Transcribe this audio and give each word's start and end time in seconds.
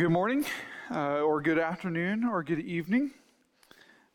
Good 0.00 0.08
morning, 0.08 0.46
uh, 0.90 1.20
or 1.20 1.42
good 1.42 1.58
afternoon, 1.58 2.24
or 2.24 2.42
good 2.42 2.60
evening. 2.60 3.10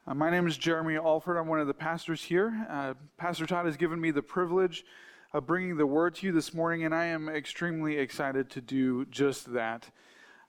Uh, 0.07 0.15
my 0.15 0.31
name 0.31 0.47
is 0.47 0.57
Jeremy 0.57 0.95
Alford. 0.95 1.37
I'm 1.37 1.45
one 1.45 1.59
of 1.59 1.67
the 1.67 1.75
pastors 1.75 2.23
here. 2.23 2.65
Uh, 2.67 2.95
Pastor 3.17 3.45
Todd 3.45 3.67
has 3.67 3.77
given 3.77 4.01
me 4.01 4.09
the 4.09 4.23
privilege 4.23 4.83
of 5.31 5.45
bringing 5.45 5.77
the 5.77 5.85
word 5.85 6.15
to 6.15 6.25
you 6.25 6.31
this 6.31 6.55
morning, 6.55 6.85
and 6.85 6.95
I 6.95 7.05
am 7.05 7.29
extremely 7.29 7.97
excited 7.97 8.49
to 8.49 8.61
do 8.61 9.05
just 9.11 9.53
that. 9.53 9.91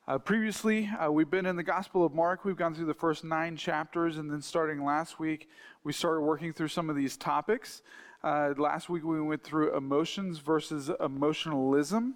Uh, 0.09 0.17
previously, 0.17 0.89
uh, 0.99 1.13
we've 1.13 1.29
been 1.29 1.45
in 1.45 1.57
the 1.57 1.63
Gospel 1.63 2.07
of 2.07 2.15
Mark. 2.15 2.47
We've 2.47 2.57
gone 2.57 2.75
through 2.75 2.87
the 2.87 2.95
first 2.95 3.23
nine 3.23 3.59
chapters, 3.59 4.17
and 4.17 4.31
then 4.31 4.41
starting 4.41 4.83
last 4.83 5.21
week, 5.21 5.51
we 5.85 5.93
started 5.93 6.23
working 6.23 6.55
through 6.55 6.69
some 6.69 6.89
of 6.89 6.97
these 6.97 7.19
topics. 7.19 7.83
Uh, 8.25 8.55
last 8.57 8.89
week, 8.89 9.05
we 9.05 9.21
went 9.21 9.45
through 9.45 9.77
emotions 9.77 10.39
versus 10.39 10.91
emotionalism. 10.99 12.15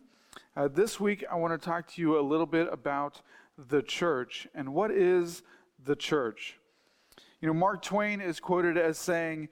Uh, 0.57 0.69
this 0.69 0.99
week, 0.99 1.25
I 1.31 1.37
want 1.37 1.61
to 1.61 1.65
talk 1.65 1.87
to 1.93 2.01
you 2.01 2.19
a 2.19 2.23
little 2.23 2.47
bit 2.47 2.69
about 2.73 3.23
the 3.69 3.83
church 3.83 4.49
and 4.55 4.75
what 4.75 4.91
is 4.91 5.43
the 5.85 5.97
church. 5.97 6.59
You 7.41 7.49
know, 7.49 7.55
Mark 7.55 7.83
Twain 7.83 8.21
is 8.21 8.41
quoted 8.41 8.77
as 8.77 8.99
saying, 8.99 9.49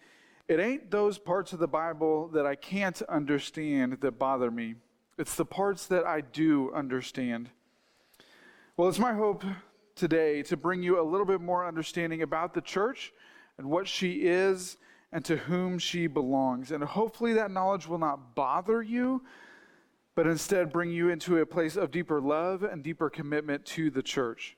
It 0.49 0.61
ain't 0.61 0.91
those 0.91 1.19
parts 1.19 1.53
of 1.53 1.59
the 1.59 1.69
Bible 1.69 2.29
that 2.29 2.47
I 2.47 2.55
can't 2.55 3.01
understand 3.03 3.99
that 4.01 4.19
bother 4.19 4.51
me, 4.51 4.75
it's 5.17 5.35
the 5.35 5.45
parts 5.45 5.87
that 5.87 6.05
I 6.05 6.21
do 6.21 6.73
understand. 6.73 7.51
Well, 8.77 8.89
it's 8.89 8.99
my 8.99 9.15
hope 9.15 9.45
today 9.97 10.43
to 10.45 10.57
bring 10.57 10.83
you 10.83 11.01
a 11.01 11.03
little 11.03 11.27
bit 11.27 11.41
more 11.41 11.67
understanding 11.67 12.23
about 12.23 12.55
the 12.55 12.61
church 12.61 13.13
and 13.57 13.69
what 13.69 13.89
she 13.89 14.23
is 14.23 14.77
and 15.11 15.25
to 15.25 15.37
whom 15.37 15.79
she 15.79 16.07
belongs. 16.07 16.71
And 16.71 16.85
hopefully, 16.85 17.33
that 17.35 17.51
knowledge 17.51 17.89
will 17.89 17.99
not 17.99 18.35
bother 18.35 18.83
you 18.83 19.23
but 20.19 20.27
instead 20.27 20.73
bring 20.73 20.91
you 20.91 21.11
into 21.11 21.39
a 21.39 21.47
place 21.47 21.77
of 21.77 21.93
deeper 21.93 22.21
love 22.21 22.65
and 22.65 22.83
deeper 22.83 23.09
commitment 23.09 23.65
to 23.65 23.89
the 23.89 24.03
church. 24.03 24.57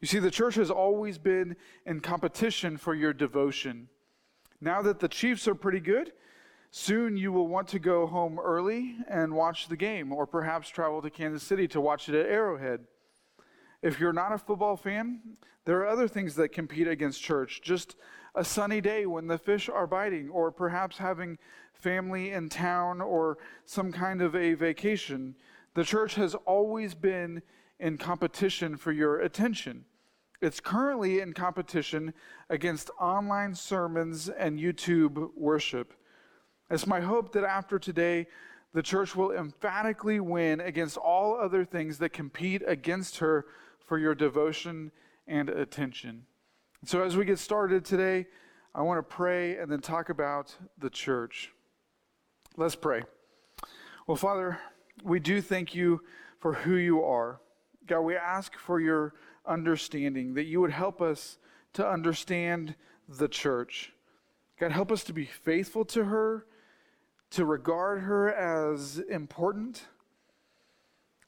You 0.00 0.08
see, 0.08 0.18
the 0.18 0.28
church 0.28 0.56
has 0.56 0.72
always 0.72 1.18
been 1.18 1.54
in 1.86 2.00
competition 2.00 2.76
for 2.76 2.96
your 2.96 3.12
devotion. 3.12 3.90
Now 4.60 4.82
that 4.82 4.98
the 4.98 5.06
Chiefs 5.06 5.46
are 5.46 5.54
pretty 5.54 5.78
good, 5.78 6.10
soon 6.72 7.16
you 7.16 7.30
will 7.30 7.46
want 7.46 7.68
to 7.68 7.78
go 7.78 8.08
home 8.08 8.40
early 8.40 8.96
and 9.08 9.36
watch 9.36 9.68
the 9.68 9.76
game, 9.76 10.12
or 10.12 10.26
perhaps 10.26 10.68
travel 10.68 11.00
to 11.02 11.10
Kansas 11.10 11.44
City 11.44 11.68
to 11.68 11.80
watch 11.80 12.08
it 12.08 12.16
at 12.16 12.26
Arrowhead. 12.26 12.80
If 13.82 14.00
you're 14.00 14.12
not 14.12 14.32
a 14.32 14.38
football 14.38 14.76
fan, 14.76 15.20
there 15.64 15.78
are 15.78 15.86
other 15.86 16.08
things 16.08 16.34
that 16.34 16.48
compete 16.48 16.88
against 16.88 17.22
church. 17.22 17.60
Just 17.62 17.94
a 18.38 18.44
sunny 18.44 18.80
day 18.80 19.04
when 19.04 19.26
the 19.26 19.36
fish 19.36 19.68
are 19.68 19.86
biting, 19.88 20.30
or 20.30 20.52
perhaps 20.52 20.96
having 20.96 21.36
family 21.72 22.30
in 22.30 22.48
town 22.48 23.00
or 23.00 23.36
some 23.64 23.90
kind 23.90 24.22
of 24.22 24.36
a 24.36 24.54
vacation. 24.54 25.34
The 25.74 25.82
church 25.82 26.14
has 26.14 26.36
always 26.36 26.94
been 26.94 27.42
in 27.80 27.98
competition 27.98 28.76
for 28.76 28.92
your 28.92 29.20
attention. 29.20 29.84
It's 30.40 30.60
currently 30.60 31.18
in 31.18 31.32
competition 31.32 32.14
against 32.48 32.90
online 33.00 33.56
sermons 33.56 34.28
and 34.28 34.60
YouTube 34.60 35.30
worship. 35.36 35.94
It's 36.70 36.86
my 36.86 37.00
hope 37.00 37.32
that 37.32 37.42
after 37.42 37.76
today, 37.76 38.28
the 38.72 38.82
church 38.82 39.16
will 39.16 39.32
emphatically 39.32 40.20
win 40.20 40.60
against 40.60 40.96
all 40.96 41.36
other 41.36 41.64
things 41.64 41.98
that 41.98 42.10
compete 42.10 42.62
against 42.66 43.18
her 43.18 43.46
for 43.84 43.98
your 43.98 44.14
devotion 44.14 44.92
and 45.26 45.48
attention. 45.48 46.26
So, 46.84 47.02
as 47.02 47.16
we 47.16 47.24
get 47.24 47.40
started 47.40 47.84
today, 47.84 48.26
I 48.72 48.82
want 48.82 48.98
to 48.98 49.02
pray 49.02 49.56
and 49.56 49.70
then 49.70 49.80
talk 49.80 50.10
about 50.10 50.54
the 50.78 50.88
church. 50.88 51.52
Let's 52.56 52.76
pray. 52.76 53.02
Well, 54.06 54.16
Father, 54.16 54.60
we 55.02 55.18
do 55.18 55.40
thank 55.40 55.74
you 55.74 56.02
for 56.38 56.52
who 56.52 56.76
you 56.76 57.02
are. 57.02 57.40
God, 57.86 58.02
we 58.02 58.14
ask 58.14 58.56
for 58.56 58.80
your 58.80 59.14
understanding, 59.44 60.34
that 60.34 60.44
you 60.44 60.60
would 60.60 60.70
help 60.70 61.02
us 61.02 61.38
to 61.72 61.86
understand 61.86 62.76
the 63.08 63.28
church. 63.28 63.92
God, 64.60 64.70
help 64.70 64.92
us 64.92 65.02
to 65.04 65.12
be 65.12 65.24
faithful 65.24 65.84
to 65.86 66.04
her 66.04 66.46
to 67.30 67.44
regard 67.44 68.02
her 68.02 68.32
as 68.32 68.98
important. 69.10 69.82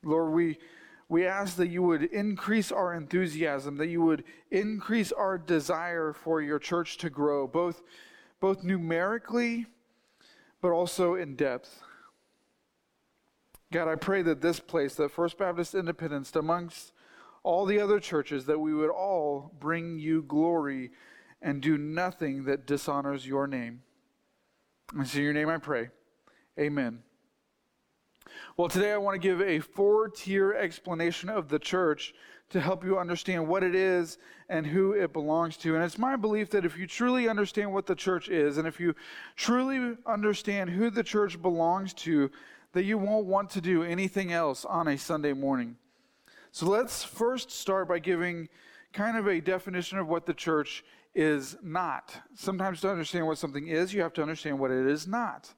Lord, 0.04 0.32
we, 0.32 0.58
we 1.10 1.26
ask 1.26 1.56
that 1.56 1.66
you 1.66 1.82
would 1.82 2.04
increase 2.04 2.70
our 2.70 2.94
enthusiasm, 2.94 3.76
that 3.78 3.88
you 3.88 4.00
would 4.00 4.22
increase 4.52 5.10
our 5.10 5.36
desire 5.36 6.12
for 6.12 6.40
your 6.40 6.60
church 6.60 6.98
to 6.98 7.10
grow, 7.10 7.48
both, 7.48 7.82
both 8.38 8.62
numerically, 8.62 9.66
but 10.62 10.70
also 10.70 11.16
in 11.16 11.34
depth. 11.34 11.82
God, 13.72 13.88
I 13.88 13.96
pray 13.96 14.22
that 14.22 14.40
this 14.40 14.60
place, 14.60 14.94
that 14.94 15.10
First 15.10 15.36
Baptist 15.36 15.74
Independence, 15.74 16.34
amongst 16.36 16.92
all 17.42 17.66
the 17.66 17.80
other 17.80 17.98
churches, 17.98 18.46
that 18.46 18.60
we 18.60 18.72
would 18.72 18.90
all 18.90 19.52
bring 19.58 19.98
you 19.98 20.22
glory 20.22 20.92
and 21.42 21.60
do 21.60 21.76
nothing 21.76 22.44
that 22.44 22.68
dishonors 22.68 23.26
your 23.26 23.48
name. 23.48 23.82
It's 24.96 25.16
in 25.16 25.22
your 25.22 25.32
name 25.32 25.48
I 25.48 25.58
pray. 25.58 25.88
Amen. 26.56 27.02
Well, 28.56 28.68
today 28.68 28.92
I 28.92 28.98
want 28.98 29.20
to 29.20 29.28
give 29.28 29.40
a 29.40 29.60
four 29.60 30.08
tier 30.08 30.52
explanation 30.52 31.28
of 31.28 31.48
the 31.48 31.58
church 31.58 32.14
to 32.50 32.60
help 32.60 32.84
you 32.84 32.98
understand 32.98 33.46
what 33.46 33.62
it 33.62 33.74
is 33.74 34.18
and 34.48 34.66
who 34.66 34.92
it 34.92 35.12
belongs 35.12 35.56
to. 35.58 35.74
And 35.76 35.84
it's 35.84 35.98
my 35.98 36.16
belief 36.16 36.50
that 36.50 36.64
if 36.64 36.76
you 36.76 36.86
truly 36.86 37.28
understand 37.28 37.72
what 37.72 37.86
the 37.86 37.94
church 37.94 38.28
is, 38.28 38.58
and 38.58 38.66
if 38.66 38.80
you 38.80 38.94
truly 39.36 39.96
understand 40.04 40.70
who 40.70 40.90
the 40.90 41.04
church 41.04 41.40
belongs 41.40 41.94
to, 41.94 42.30
that 42.72 42.84
you 42.84 42.98
won't 42.98 43.26
want 43.26 43.50
to 43.50 43.60
do 43.60 43.82
anything 43.82 44.32
else 44.32 44.64
on 44.64 44.88
a 44.88 44.98
Sunday 44.98 45.32
morning. 45.32 45.76
So 46.52 46.66
let's 46.66 47.04
first 47.04 47.50
start 47.50 47.88
by 47.88 48.00
giving 48.00 48.48
kind 48.92 49.16
of 49.16 49.28
a 49.28 49.40
definition 49.40 49.98
of 49.98 50.08
what 50.08 50.26
the 50.26 50.34
church 50.34 50.84
is 51.14 51.56
not. 51.62 52.14
Sometimes 52.34 52.80
to 52.80 52.90
understand 52.90 53.26
what 53.26 53.38
something 53.38 53.68
is, 53.68 53.94
you 53.94 54.02
have 54.02 54.12
to 54.14 54.22
understand 54.22 54.58
what 54.58 54.72
it 54.72 54.86
is 54.86 55.06
not. 55.06 55.54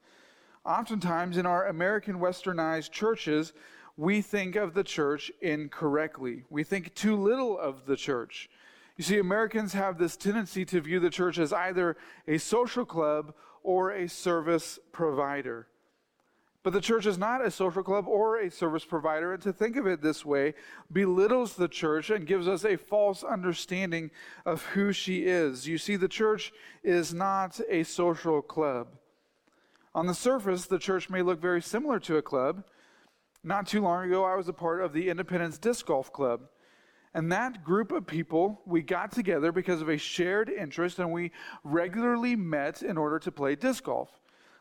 Oftentimes 0.65 1.37
in 1.37 1.47
our 1.47 1.67
American 1.67 2.21
westernized 2.21 2.91
churches, 2.91 3.53
we 3.97 4.23
think 4.23 4.57
of 4.57 4.75
the 4.75 4.85
church 4.85 5.33
incorrectly. 5.41 6.45
We 6.51 6.63
think 6.63 6.95
too 6.95 7.17
little 7.17 7.59
of 7.59 7.87
the 7.87 7.97
church. 7.97 8.49
You 8.97 9.05
see, 9.05 9.19
Americans 9.19 9.73
have 9.73 9.99
this 9.99 10.17
tendency 10.17 10.65
to 10.67 10.81
view 10.81 11.01
the 11.01 11.11
church 11.11 11.39
as 11.39 11.53
either 11.53 11.97
a 12.29 12.39
social 12.39 12.85
club 12.85 13.35
or 13.63 13.91
a 13.91 14.09
service 14.09 14.79
provider. 14.93 15.67
But 16.63 16.73
the 16.73 16.81
church 16.81 17.07
is 17.07 17.19
not 17.19 17.45
a 17.45 17.51
social 17.51 17.83
club 17.83 18.07
or 18.07 18.39
a 18.39 18.51
service 18.51 18.85
provider, 18.85 19.33
and 19.33 19.43
to 19.43 19.53
think 19.53 19.75
of 19.77 19.87
it 19.89 20.01
this 20.01 20.25
way 20.25 20.55
belittles 20.93 21.55
the 21.57 21.67
church 21.67 22.09
and 22.11 22.25
gives 22.25 22.47
us 22.47 22.65
a 22.65 22.77
false 22.77 23.25
understanding 23.25 24.13
of 24.47 24.63
who 24.67 24.93
she 24.93 25.25
is. 25.25 25.67
You 25.67 25.77
see, 25.77 25.97
the 25.97 26.07
church 26.07 26.53
is 26.85 27.13
not 27.13 27.61
a 27.69 27.83
social 27.83 28.41
club. 28.43 28.89
On 29.95 30.07
the 30.07 30.15
surface, 30.15 30.67
the 30.67 30.79
church 30.79 31.11
may 31.11 31.23
look 31.23 31.41
very 31.41 31.61
similar 31.61 32.01
to 32.01 32.17
a 32.17 32.23
club. 32.23 32.65
Not 33.45 33.67
too 33.67 33.83
long 33.83 34.07
ago, 34.07 34.25
I 34.25 34.37
was 34.37 34.49
a 34.49 34.53
part 34.53 34.83
of 34.83 34.93
the 34.93 35.11
Independence 35.11 35.59
Disc 35.59 35.87
Golf 35.87 36.13
Club. 36.13 36.43
And 37.15 37.31
that 37.31 37.63
group 37.63 37.93
of 37.93 38.07
people, 38.07 38.63
we 38.65 38.81
got 38.81 39.13
together 39.13 39.53
because 39.53 39.83
of 39.83 39.91
a 39.91 39.99
shared 39.99 40.49
interest 40.49 40.99
and 40.99 41.13
we 41.13 41.31
regularly 41.63 42.37
met 42.37 42.83
in 42.83 42.97
order 42.97 43.19
to 43.19 43.31
play 43.31 43.55
disc 43.55 43.85
golf. 43.85 44.09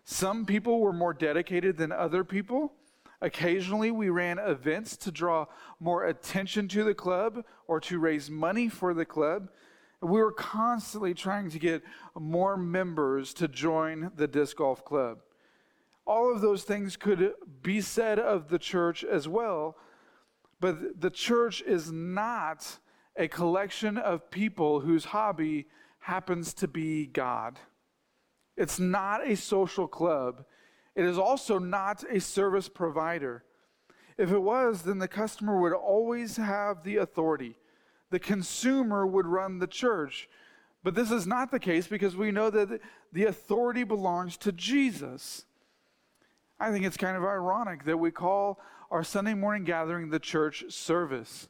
Some 0.04 0.46
people 0.46 0.82
were 0.82 0.92
more 0.92 1.14
dedicated 1.14 1.78
than 1.78 1.94
other 1.94 2.26
people. 2.26 2.74
Occasionally, 3.22 3.92
we 3.92 4.10
ran 4.10 4.40
events 4.40 4.98
to 4.98 5.12
draw 5.12 5.46
more 5.80 6.06
attention 6.06 6.68
to 6.70 6.84
the 6.84 6.96
club 6.96 7.46
or 7.68 7.80
to 7.82 8.00
raise 8.00 8.30
money 8.30 8.68
for 8.68 8.94
the 8.94 9.06
club. 9.06 9.50
We 10.02 10.20
were 10.20 10.32
constantly 10.32 11.14
trying 11.14 11.52
to 11.52 11.60
get 11.60 11.84
more 12.20 12.58
members 12.58 13.34
to 13.36 13.48
join 13.48 14.12
the 14.16 14.28
disc 14.28 14.58
golf 14.58 14.84
club. 14.84 15.20
All 16.06 16.34
of 16.34 16.42
those 16.42 16.64
things 16.64 16.98
could 16.98 17.34
be 17.62 17.82
said 17.82 18.18
of 18.18 18.50
the 18.50 18.58
church 18.58 19.04
as 19.04 19.28
well, 19.28 19.78
but 20.60 21.00
the 21.00 21.12
church 21.12 21.62
is 21.62 21.92
not 21.92 22.80
a 23.16 23.28
collection 23.28 23.98
of 23.98 24.32
people 24.32 24.80
whose 24.80 25.06
hobby 25.06 25.68
happens 26.00 26.54
to 26.56 26.68
be 26.68 27.06
God. 27.06 27.60
It's 28.58 28.80
not 28.80 29.28
a 29.28 29.36
social 29.36 29.88
club. 29.88 30.46
It 30.96 31.06
is 31.06 31.18
also 31.18 31.60
not 31.60 32.04
a 32.10 32.20
service 32.20 32.68
provider. 32.68 33.44
If 34.18 34.32
it 34.32 34.42
was, 34.42 34.82
then 34.82 34.98
the 34.98 35.08
customer 35.08 35.60
would 35.60 35.74
always 35.74 36.38
have 36.38 36.84
the 36.84 36.98
authority. 36.98 37.56
The 38.12 38.20
consumer 38.20 39.08
would 39.08 39.26
run 39.26 39.60
the 39.60 39.68
church. 39.68 40.30
But 40.84 40.96
this 40.96 41.12
is 41.12 41.28
not 41.28 41.52
the 41.52 41.60
case 41.60 41.88
because 41.88 42.16
we 42.16 42.32
know 42.32 42.50
that 42.50 42.80
the 43.12 43.26
authority 43.26 43.84
belongs 43.84 44.38
to 44.38 44.52
Jesus. 44.52 45.46
I 46.60 46.72
think 46.72 46.86
it's 46.86 46.98
kind 46.98 47.18
of 47.18 47.24
ironic 47.24 47.86
that 47.86 47.98
we 47.98 48.12
call 48.12 48.60
our 48.92 49.04
Sunday 49.04 49.34
morning 49.34 49.64
gathering 49.64 50.10
the 50.10 50.20
church 50.20 50.66
service. 50.70 51.50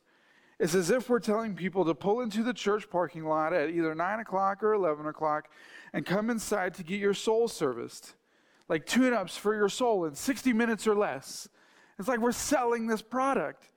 It's 0.59 0.75
as 0.75 0.91
if 0.91 1.09
we're 1.09 1.19
telling 1.19 1.55
people 1.55 1.85
to 1.85 1.95
pull 1.95 2.21
into 2.21 2.43
the 2.43 2.53
church 2.53 2.87
parking 2.89 3.25
lot 3.25 3.51
at 3.51 3.71
either 3.71 3.95
9 3.95 4.19
o'clock 4.19 4.61
or 4.61 4.73
11 4.73 5.07
o'clock 5.07 5.49
and 5.91 6.05
come 6.05 6.29
inside 6.29 6.75
to 6.75 6.83
get 6.83 6.99
your 6.99 7.15
soul 7.15 7.47
serviced. 7.47 8.13
Like 8.69 8.85
tune 8.85 9.13
ups 9.13 9.35
for 9.35 9.55
your 9.55 9.69
soul 9.69 10.05
in 10.05 10.13
60 10.13 10.53
minutes 10.53 10.85
or 10.85 10.93
less. 10.93 11.49
It's 11.97 12.07
like 12.07 12.19
we're 12.19 12.31
selling 12.31 12.85
this 12.85 13.01
product. 13.01 13.70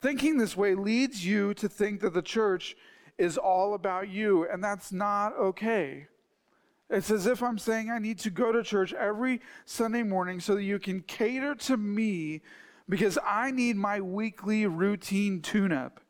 Thinking 0.00 0.38
this 0.38 0.56
way 0.56 0.74
leads 0.74 1.26
you 1.26 1.52
to 1.54 1.68
think 1.68 2.00
that 2.00 2.14
the 2.14 2.22
church 2.22 2.76
is 3.18 3.36
all 3.36 3.74
about 3.74 4.08
you, 4.08 4.48
and 4.50 4.64
that's 4.64 4.92
not 4.92 5.36
okay. 5.36 6.06
It's 6.88 7.10
as 7.10 7.26
if 7.26 7.42
I'm 7.42 7.58
saying 7.58 7.90
I 7.90 7.98
need 7.98 8.18
to 8.20 8.30
go 8.30 8.50
to 8.50 8.62
church 8.62 8.92
every 8.94 9.40
Sunday 9.64 10.02
morning 10.02 10.40
so 10.40 10.54
that 10.56 10.64
you 10.64 10.78
can 10.78 11.02
cater 11.02 11.54
to 11.54 11.76
me 11.76 12.40
because 12.88 13.18
I 13.24 13.52
need 13.52 13.76
my 13.76 14.00
weekly 14.00 14.66
routine 14.66 15.40
tune 15.42 15.70
up. 15.70 16.00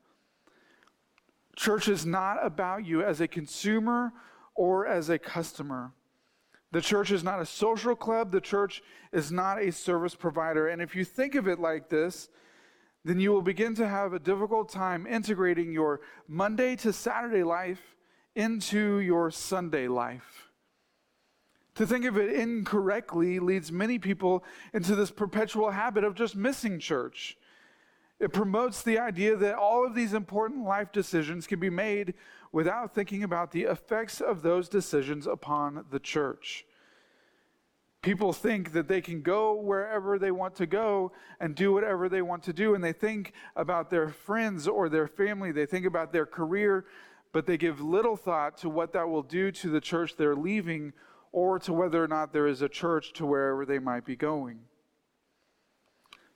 Church 1.56 1.88
is 1.88 2.06
not 2.06 2.38
about 2.42 2.86
you 2.86 3.02
as 3.02 3.20
a 3.20 3.28
consumer 3.28 4.12
or 4.54 4.86
as 4.86 5.10
a 5.10 5.18
customer. 5.18 5.92
The 6.72 6.80
church 6.80 7.10
is 7.10 7.24
not 7.24 7.40
a 7.40 7.46
social 7.46 7.96
club. 7.96 8.30
The 8.30 8.40
church 8.40 8.82
is 9.12 9.30
not 9.30 9.60
a 9.60 9.72
service 9.72 10.14
provider. 10.14 10.68
And 10.68 10.80
if 10.80 10.94
you 10.94 11.04
think 11.04 11.34
of 11.34 11.48
it 11.48 11.58
like 11.58 11.90
this, 11.90 12.30
then 13.04 13.18
you 13.18 13.32
will 13.32 13.42
begin 13.42 13.74
to 13.76 13.88
have 13.88 14.12
a 14.12 14.18
difficult 14.18 14.68
time 14.68 15.06
integrating 15.06 15.72
your 15.72 16.00
Monday 16.28 16.76
to 16.76 16.92
Saturday 16.92 17.42
life 17.42 17.96
into 18.34 18.98
your 18.98 19.30
Sunday 19.30 19.88
life. 19.88 20.50
To 21.76 21.86
think 21.86 22.04
of 22.04 22.18
it 22.18 22.32
incorrectly 22.34 23.38
leads 23.38 23.72
many 23.72 23.98
people 23.98 24.44
into 24.74 24.94
this 24.94 25.10
perpetual 25.10 25.70
habit 25.70 26.04
of 26.04 26.14
just 26.14 26.36
missing 26.36 26.78
church. 26.78 27.38
It 28.18 28.34
promotes 28.34 28.82
the 28.82 28.98
idea 28.98 29.34
that 29.36 29.54
all 29.54 29.86
of 29.86 29.94
these 29.94 30.12
important 30.12 30.66
life 30.66 30.92
decisions 30.92 31.46
can 31.46 31.58
be 31.58 31.70
made 31.70 32.14
without 32.52 32.94
thinking 32.94 33.22
about 33.22 33.50
the 33.50 33.62
effects 33.62 34.20
of 34.20 34.42
those 34.42 34.68
decisions 34.68 35.26
upon 35.26 35.86
the 35.90 36.00
church. 36.00 36.66
People 38.02 38.32
think 38.32 38.72
that 38.72 38.88
they 38.88 39.02
can 39.02 39.20
go 39.20 39.54
wherever 39.54 40.18
they 40.18 40.30
want 40.30 40.54
to 40.56 40.66
go 40.66 41.12
and 41.38 41.54
do 41.54 41.72
whatever 41.72 42.08
they 42.08 42.22
want 42.22 42.42
to 42.44 42.52
do, 42.52 42.74
and 42.74 42.82
they 42.82 42.94
think 42.94 43.32
about 43.56 43.90
their 43.90 44.08
friends 44.08 44.66
or 44.66 44.88
their 44.88 45.06
family, 45.06 45.52
they 45.52 45.66
think 45.66 45.84
about 45.84 46.12
their 46.12 46.24
career, 46.24 46.86
but 47.32 47.46
they 47.46 47.58
give 47.58 47.80
little 47.80 48.16
thought 48.16 48.56
to 48.58 48.70
what 48.70 48.94
that 48.94 49.08
will 49.08 49.22
do 49.22 49.52
to 49.52 49.68
the 49.68 49.80
church 49.80 50.16
they're 50.16 50.34
leaving 50.34 50.94
or 51.32 51.58
to 51.58 51.72
whether 51.74 52.02
or 52.02 52.08
not 52.08 52.32
there 52.32 52.46
is 52.46 52.62
a 52.62 52.68
church 52.68 53.12
to 53.12 53.26
wherever 53.26 53.66
they 53.66 53.78
might 53.78 54.06
be 54.06 54.16
going. 54.16 54.60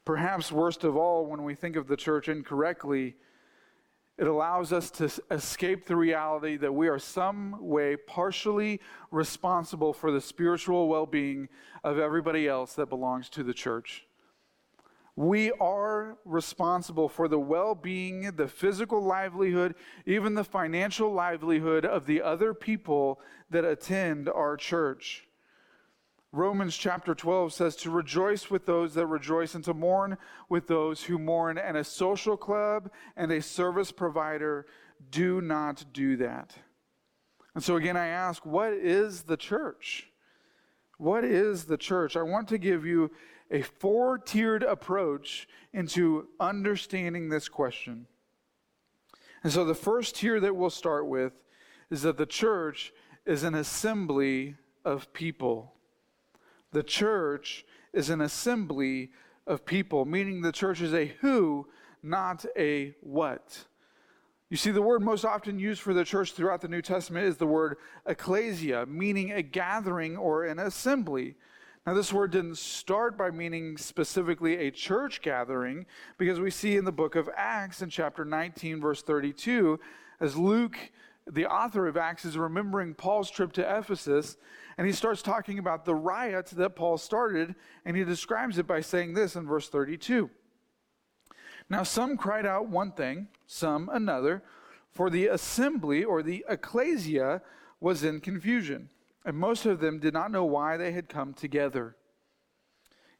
Perhaps 0.05 0.53
worst 0.53 0.85
of 0.85 0.97
all, 0.97 1.25
when 1.25 1.45
we 1.45 1.55
think 1.55 1.77
of 1.77 1.89
the 1.89 1.97
church 1.97 2.29
incorrectly, 2.29 3.17
it 4.17 4.27
allows 4.27 4.73
us 4.73 4.91
to 4.93 5.11
escape 5.31 5.87
the 5.87 5.97
reality 5.97 6.57
that 6.57 6.73
we 6.73 6.89
are 6.89 6.99
some 6.99 7.57
way 7.61 7.97
partially 7.97 8.81
responsible 9.11 9.93
for 9.93 10.13
the 10.13 10.21
spiritual 10.21 10.89
well 10.89 11.07
being 11.07 11.49
of 11.83 11.99
everybody 11.99 12.47
else 12.47 12.75
that 12.75 12.89
belongs 12.89 13.29
to 13.31 13.43
the 13.43 13.55
church. 13.55 14.07
We 15.17 15.53
are 15.53 16.17
responsible 16.25 17.09
for 17.09 17.29
the 17.29 17.39
well 17.39 17.75
being, 17.75 18.33
the 18.37 18.49
physical 18.49 19.03
livelihood, 19.03 19.75
even 20.07 20.35
the 20.35 20.45
financial 20.45 21.13
livelihood 21.13 21.85
of 21.85 22.07
the 22.07 22.23
other 22.23 22.55
people 22.55 23.21
that 23.51 23.65
attend 23.65 24.29
our 24.29 24.57
church. 24.57 25.27
Romans 26.35 26.77
chapter 26.77 27.15
12 27.15 27.53
says 27.53 27.77
to 27.77 27.91
rejoice 27.91 28.51
with 28.51 28.67
those 28.67 28.95
that 28.95 29.07
rejoice 29.07 29.55
and 29.55 29.63
to 29.63 29.73
mourn 29.73 30.19
with 30.49 30.67
those 30.67 31.05
who 31.05 31.17
mourn. 31.17 31.59
And 31.59 31.77
a 31.77 31.85
social 31.85 32.37
club 32.37 32.91
and 33.17 33.31
a 33.31 33.41
service 33.41 33.93
provider 33.93 34.67
do 35.13 35.41
not 35.41 35.85
do 35.93 36.17
that. 36.17 36.57
And 37.55 37.63
so, 37.63 37.77
again, 37.77 37.97
I 37.97 38.09
ask, 38.09 38.45
what 38.45 38.73
is 38.73 39.23
the 39.23 39.37
church? 39.37 40.09
What 40.99 41.23
is 41.23 41.67
the 41.67 41.77
church? 41.77 42.17
I 42.17 42.23
want 42.23 42.49
to 42.49 42.59
give 42.59 42.85
you 42.85 43.13
a 43.49 43.63
four 43.63 44.19
tiered 44.19 44.65
approach 44.65 45.47
into 45.73 46.27
understanding 46.41 47.29
this 47.29 47.49
question. 47.49 48.07
And 49.45 49.53
so, 49.53 49.65
the 49.65 49.73
first 49.73 50.17
tier 50.17 50.41
that 50.41 50.57
we'll 50.57 50.71
start 50.71 51.07
with 51.07 51.33
is 51.91 52.03
that 52.03 52.17
the 52.17 52.27
church 52.27 52.93
is 53.25 53.45
an 53.45 53.55
assembly 53.55 54.57
of 54.85 55.13
people. 55.13 55.74
The 56.75 56.83
church 56.83 57.65
is 57.93 58.11
an 58.11 58.21
assembly 58.21 59.13
of 59.47 59.65
people, 59.65 60.05
meaning 60.05 60.43
the 60.43 60.51
church 60.51 60.81
is 60.81 60.93
a 60.93 61.07
who, 61.21 61.69
not 62.03 62.45
a 62.59 62.97
what. 63.01 63.67
You 64.51 64.57
see, 64.57 64.73
the 64.73 64.83
word 64.83 65.01
most 65.01 65.25
often 65.25 65.61
used 65.61 65.81
for 65.81 65.95
the 65.95 66.05
church 66.05 66.33
throughout 66.33 66.63
the 66.63 66.69
New 66.69 66.83
Testament 66.83 67.27
is 67.27 67.37
the 67.37 67.47
word 67.47 67.77
ecclesia, 68.07 68.87
meaning 68.87 69.31
a 69.31 69.41
gathering 69.41 70.17
or 70.17 70.47
an 70.47 70.59
assembly. 70.59 71.37
Now, 71.87 71.95
this 71.95 72.13
word 72.13 72.33
didn't 72.33 72.59
start 72.59 73.17
by 73.17 73.31
meaning 73.31 73.77
specifically 73.77 74.57
a 74.57 74.73
church 74.73 75.23
gathering, 75.23 75.87
because 76.19 76.41
we 76.41 76.51
see 76.51 76.77
in 76.77 76.85
the 76.85 76.91
book 76.91 77.15
of 77.15 77.31
Acts 77.37 77.83
in 77.83 77.89
chapter 77.89 78.25
19, 78.25 78.81
verse 78.81 79.01
32, 79.01 79.79
as 80.19 80.37
Luke, 80.37 80.77
the 81.31 81.47
author 81.47 81.87
of 81.87 81.97
Acts, 81.97 82.25
is 82.25 82.37
remembering 82.37 82.95
Paul's 82.95 83.31
trip 83.31 83.53
to 83.53 83.79
Ephesus, 83.79 84.37
and 84.77 84.87
he 84.87 84.93
starts 84.93 85.23
talking 85.23 85.59
about 85.59 85.85
the 85.85 85.95
riot 85.95 86.47
that 86.47 86.77
Paul 86.77 86.99
started, 86.99 87.55
and 87.85 87.97
he 87.97 88.05
describes 88.05 88.59
it 88.59 88.67
by 88.67 88.81
saying 88.81 89.15
this 89.15 89.37
in 89.37 89.47
verse 89.47 89.69
32. 89.69 90.31
Now, 91.71 91.83
some 91.83 92.17
cried 92.17 92.45
out 92.45 92.69
one 92.69 92.93
thing, 92.93 93.29
some 93.47 93.89
another, 93.93 94.43
for 94.91 95.11
the 95.11 95.27
assembly 95.27 96.05
or 96.05 96.23
the 96.23 96.45
ecclesia 96.49 97.43
was 97.81 98.05
in 98.05 98.21
confusion, 98.21 98.91
and 99.25 99.37
most 99.37 99.67
of 99.67 99.81
them 99.81 99.99
did 99.99 100.15
not 100.15 100.31
know 100.31 100.45
why 100.45 100.77
they 100.77 100.93
had 100.93 101.09
come 101.09 101.33
together. 101.33 101.97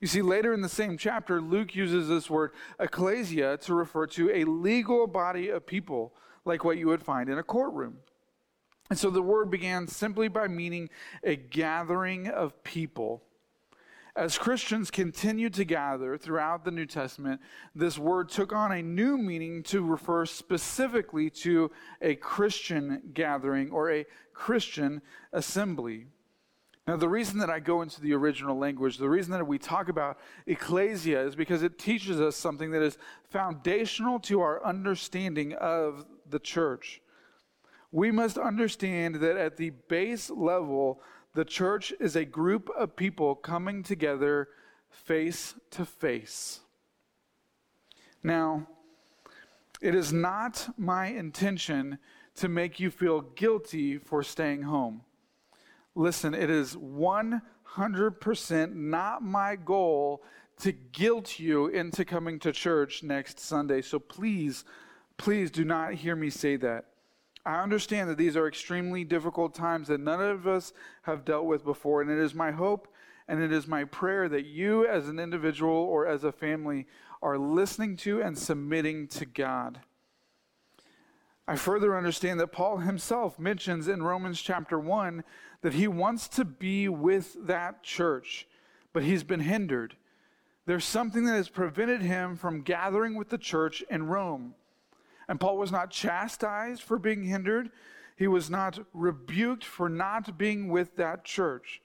You 0.01 0.07
see, 0.07 0.21
later 0.21 0.53
in 0.53 0.61
the 0.61 0.69
same 0.69 0.99
chapter, 0.99 1.41
Luke 1.41 1.75
uses 1.75 2.09
this 2.09 2.29
word 2.29 2.53
ecclesia 2.79 3.57
to 3.59 3.75
refer 3.75 4.07
to 4.09 4.31
a 4.31 4.45
legal 4.45 5.07
body 5.07 5.49
of 5.49 5.67
people, 5.67 6.13
like 6.45 6.65
what 6.65 6.79
you 6.79 6.87
would 6.89 7.03
find 7.03 7.29
in 7.29 7.39
a 7.39 7.43
courtroom. 7.43 7.99
And 8.91 8.99
so 8.99 9.11
the 9.11 9.23
word 9.23 9.51
began 9.51 9.87
simply 9.89 10.29
by 10.29 10.49
meaning 10.49 10.91
a 11.23 11.37
gathering 11.37 12.29
of 12.29 12.63
people. 12.65 13.23
As 14.17 14.39
Christians 14.39 14.93
continued 14.93 15.55
to 15.55 15.65
gather 15.65 16.17
throughout 16.17 16.65
the 16.65 16.71
New 16.71 16.87
Testament, 16.87 17.41
this 17.75 17.99
word 17.99 18.29
took 18.29 18.53
on 18.53 18.71
a 18.71 18.83
new 18.83 19.19
meaning 19.19 19.65
to 19.65 19.83
refer 19.83 20.25
specifically 20.25 21.31
to 21.31 21.73
a 22.01 22.15
Christian 22.15 23.03
gathering 23.13 23.73
or 23.73 23.91
a 23.91 24.07
Christian 24.33 25.03
assembly. 25.33 26.07
Now, 26.87 26.97
the 26.97 27.09
reason 27.09 27.39
that 27.39 27.49
I 27.49 27.61
go 27.61 27.81
into 27.81 28.01
the 28.01 28.13
original 28.13 28.59
language, 28.59 28.99
the 28.99 29.09
reason 29.09 29.33
that 29.33 29.47
we 29.47 29.59
talk 29.59 29.89
about 29.89 30.19
ecclesia 30.47 31.27
is 31.27 31.35
because 31.35 31.63
it 31.63 31.79
teaches 31.79 32.21
us 32.21 32.37
something 32.37 32.71
that 32.73 32.83
is 32.83 32.99
foundational 33.31 34.21
to 34.21 34.43
our 34.43 34.65
understanding 34.65 35.55
of 35.55 36.05
the 36.29 36.39
church 36.39 37.01
we 37.95 38.11
must 38.11 38.37
understand 38.37 39.15
that 39.15 39.37
at 39.37 39.57
the 39.57 39.71
base 39.71 40.29
level, 40.29 41.01
the 41.35 41.45
church 41.45 41.93
is 42.01 42.17
a 42.17 42.25
group 42.25 42.69
of 42.77 42.97
people 42.97 43.37
coming 43.37 43.85
together 43.85 44.49
face 44.91 45.55
to 45.71 45.85
face. 45.85 46.59
Now, 48.21 48.67
it 49.81 49.95
is 49.95 50.13
not 50.13 50.75
my 50.77 51.07
intention 51.07 51.99
to 52.35 52.49
make 52.49 52.81
you 52.81 52.91
feel 52.91 53.21
guilty 53.21 53.99
for 53.99 54.25
staying 54.25 54.63
home. 54.63 55.03
Listen, 55.95 56.35
it 56.35 56.51
is 56.51 56.75
100% 56.75 58.75
not 58.75 59.23
my 59.23 59.55
goal 59.55 60.25
to 60.59 60.73
guilt 60.73 61.39
you 61.39 61.69
into 61.69 62.05
coming 62.05 62.41
to 62.41 62.51
church 62.51 63.05
next 63.05 63.39
Sunday. 63.39 63.83
So 63.83 64.01
please, 64.01 64.65
please 65.17 65.51
do 65.51 65.65
not 65.65 65.95
hear 65.95 66.17
me 66.17 66.31
say 66.31 66.57
that. 66.57 66.87
I 67.47 67.63
understand 67.63 68.09
that 68.09 68.19
these 68.19 68.37
are 68.37 68.49
extremely 68.49 69.05
difficult 69.05 69.55
times 69.55 69.89
that 69.89 70.01
none 70.01 70.21
of 70.21 70.47
us 70.47 70.73
have 71.03 71.25
dealt 71.25 71.45
with 71.45 71.65
before, 71.65 72.01
and 72.01 72.11
it 72.11 72.19
is 72.19 72.35
my 72.35 72.51
hope 72.51 72.89
and 73.29 73.43
it 73.43 73.53
is 73.53 73.67
my 73.67 73.85
prayer 73.85 74.29
that 74.29 74.47
you, 74.47 74.87
as 74.87 75.09
an 75.09 75.19
individual 75.19 75.73
or 75.75 76.07
as 76.07 76.25
a 76.25 76.33
family, 76.33 76.87
are 77.23 77.39
listening 77.39 77.97
to 77.97 78.21
and 78.21 78.37
submitting 78.37 79.09
to 79.09 79.25
God. 79.25 79.81
I 81.47 81.57
further 81.57 81.97
understand 81.97 82.41
that 82.41 82.53
Paul 82.53 82.79
himself 82.79 83.39
mentions 83.39 83.89
in 83.89 84.03
Romans 84.03 84.41
chapter 84.41 84.79
1 84.79 85.25
that 85.63 85.75
he 85.75 85.89
wants 85.89 86.29
to 86.29 86.45
be 86.45 86.89
with 86.89 87.37
that 87.47 87.83
church, 87.83 88.47
but 88.93 89.03
he's 89.03 89.25
been 89.25 89.41
hindered. 89.41 89.97
There's 90.67 90.85
something 90.85 91.25
that 91.25 91.35
has 91.35 91.49
prevented 91.49 92.01
him 92.01 92.37
from 92.37 92.63
gathering 92.63 93.15
with 93.15 93.29
the 93.29 93.39
church 93.39 93.83
in 93.91 94.07
Rome. 94.07 94.55
And 95.29 95.41
Paul 95.41 95.57
was 95.57 95.73
not 95.73 95.91
chastised 95.91 96.83
for 96.83 96.99
being 96.99 97.25
hindered, 97.25 97.71
he 98.17 98.29
was 98.29 98.49
not 98.49 98.79
rebuked 98.93 99.65
for 99.65 99.89
not 99.89 100.39
being 100.39 100.69
with 100.69 100.97
that 100.97 101.25
church. 101.25 101.83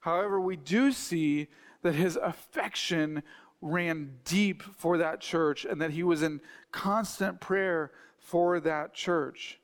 However, 0.00 0.40
we 0.40 0.56
do 0.56 0.92
see 0.92 1.48
that 1.82 1.94
his 1.94 2.16
affection 2.16 3.22
ran 3.60 4.18
deep 4.24 4.62
for 4.62 4.98
that 4.98 5.20
church 5.20 5.64
and 5.64 5.80
that 5.80 5.92
he 5.92 6.02
was 6.02 6.22
in 6.22 6.40
constant 6.70 7.40
prayer 7.40 7.90
for 8.18 8.60
that 8.60 8.94
church. 8.94 9.58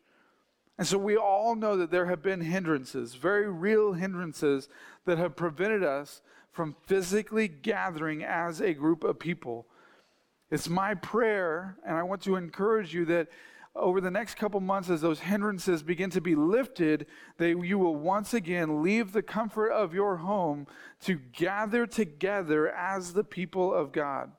And 0.78 0.86
so 0.86 0.96
we 0.96 1.16
all 1.16 1.54
know 1.54 1.76
that 1.76 1.90
there 1.90 2.06
have 2.06 2.22
been 2.22 2.40
hindrances, 2.40 3.14
very 3.14 3.50
real 3.50 3.92
hindrances, 3.92 4.68
that 5.04 5.18
have 5.18 5.36
prevented 5.36 5.84
us 5.84 6.22
from 6.52 6.74
physically 6.86 7.48
gathering 7.48 8.24
as 8.24 8.60
a 8.60 8.72
group 8.72 9.04
of 9.04 9.18
people. 9.18 9.66
It's 10.50 10.68
my 10.68 10.94
prayer, 10.94 11.76
and 11.86 11.96
I 11.96 12.02
want 12.02 12.22
to 12.22 12.36
encourage 12.36 12.92
you 12.92 13.04
that 13.06 13.28
over 13.76 14.00
the 14.00 14.10
next 14.10 14.34
couple 14.34 14.60
months, 14.60 14.90
as 14.90 15.00
those 15.00 15.20
hindrances 15.20 15.82
begin 15.82 16.10
to 16.10 16.20
be 16.20 16.34
lifted, 16.34 17.06
that 17.36 17.64
you 17.64 17.78
will 17.78 17.94
once 17.94 18.34
again 18.34 18.82
leave 18.82 19.12
the 19.12 19.22
comfort 19.22 19.70
of 19.70 19.94
your 19.94 20.16
home 20.16 20.66
to 21.02 21.14
gather 21.14 21.86
together 21.86 22.68
as 22.68 23.12
the 23.12 23.22
people 23.22 23.72
of 23.72 23.92
God. 23.92 24.32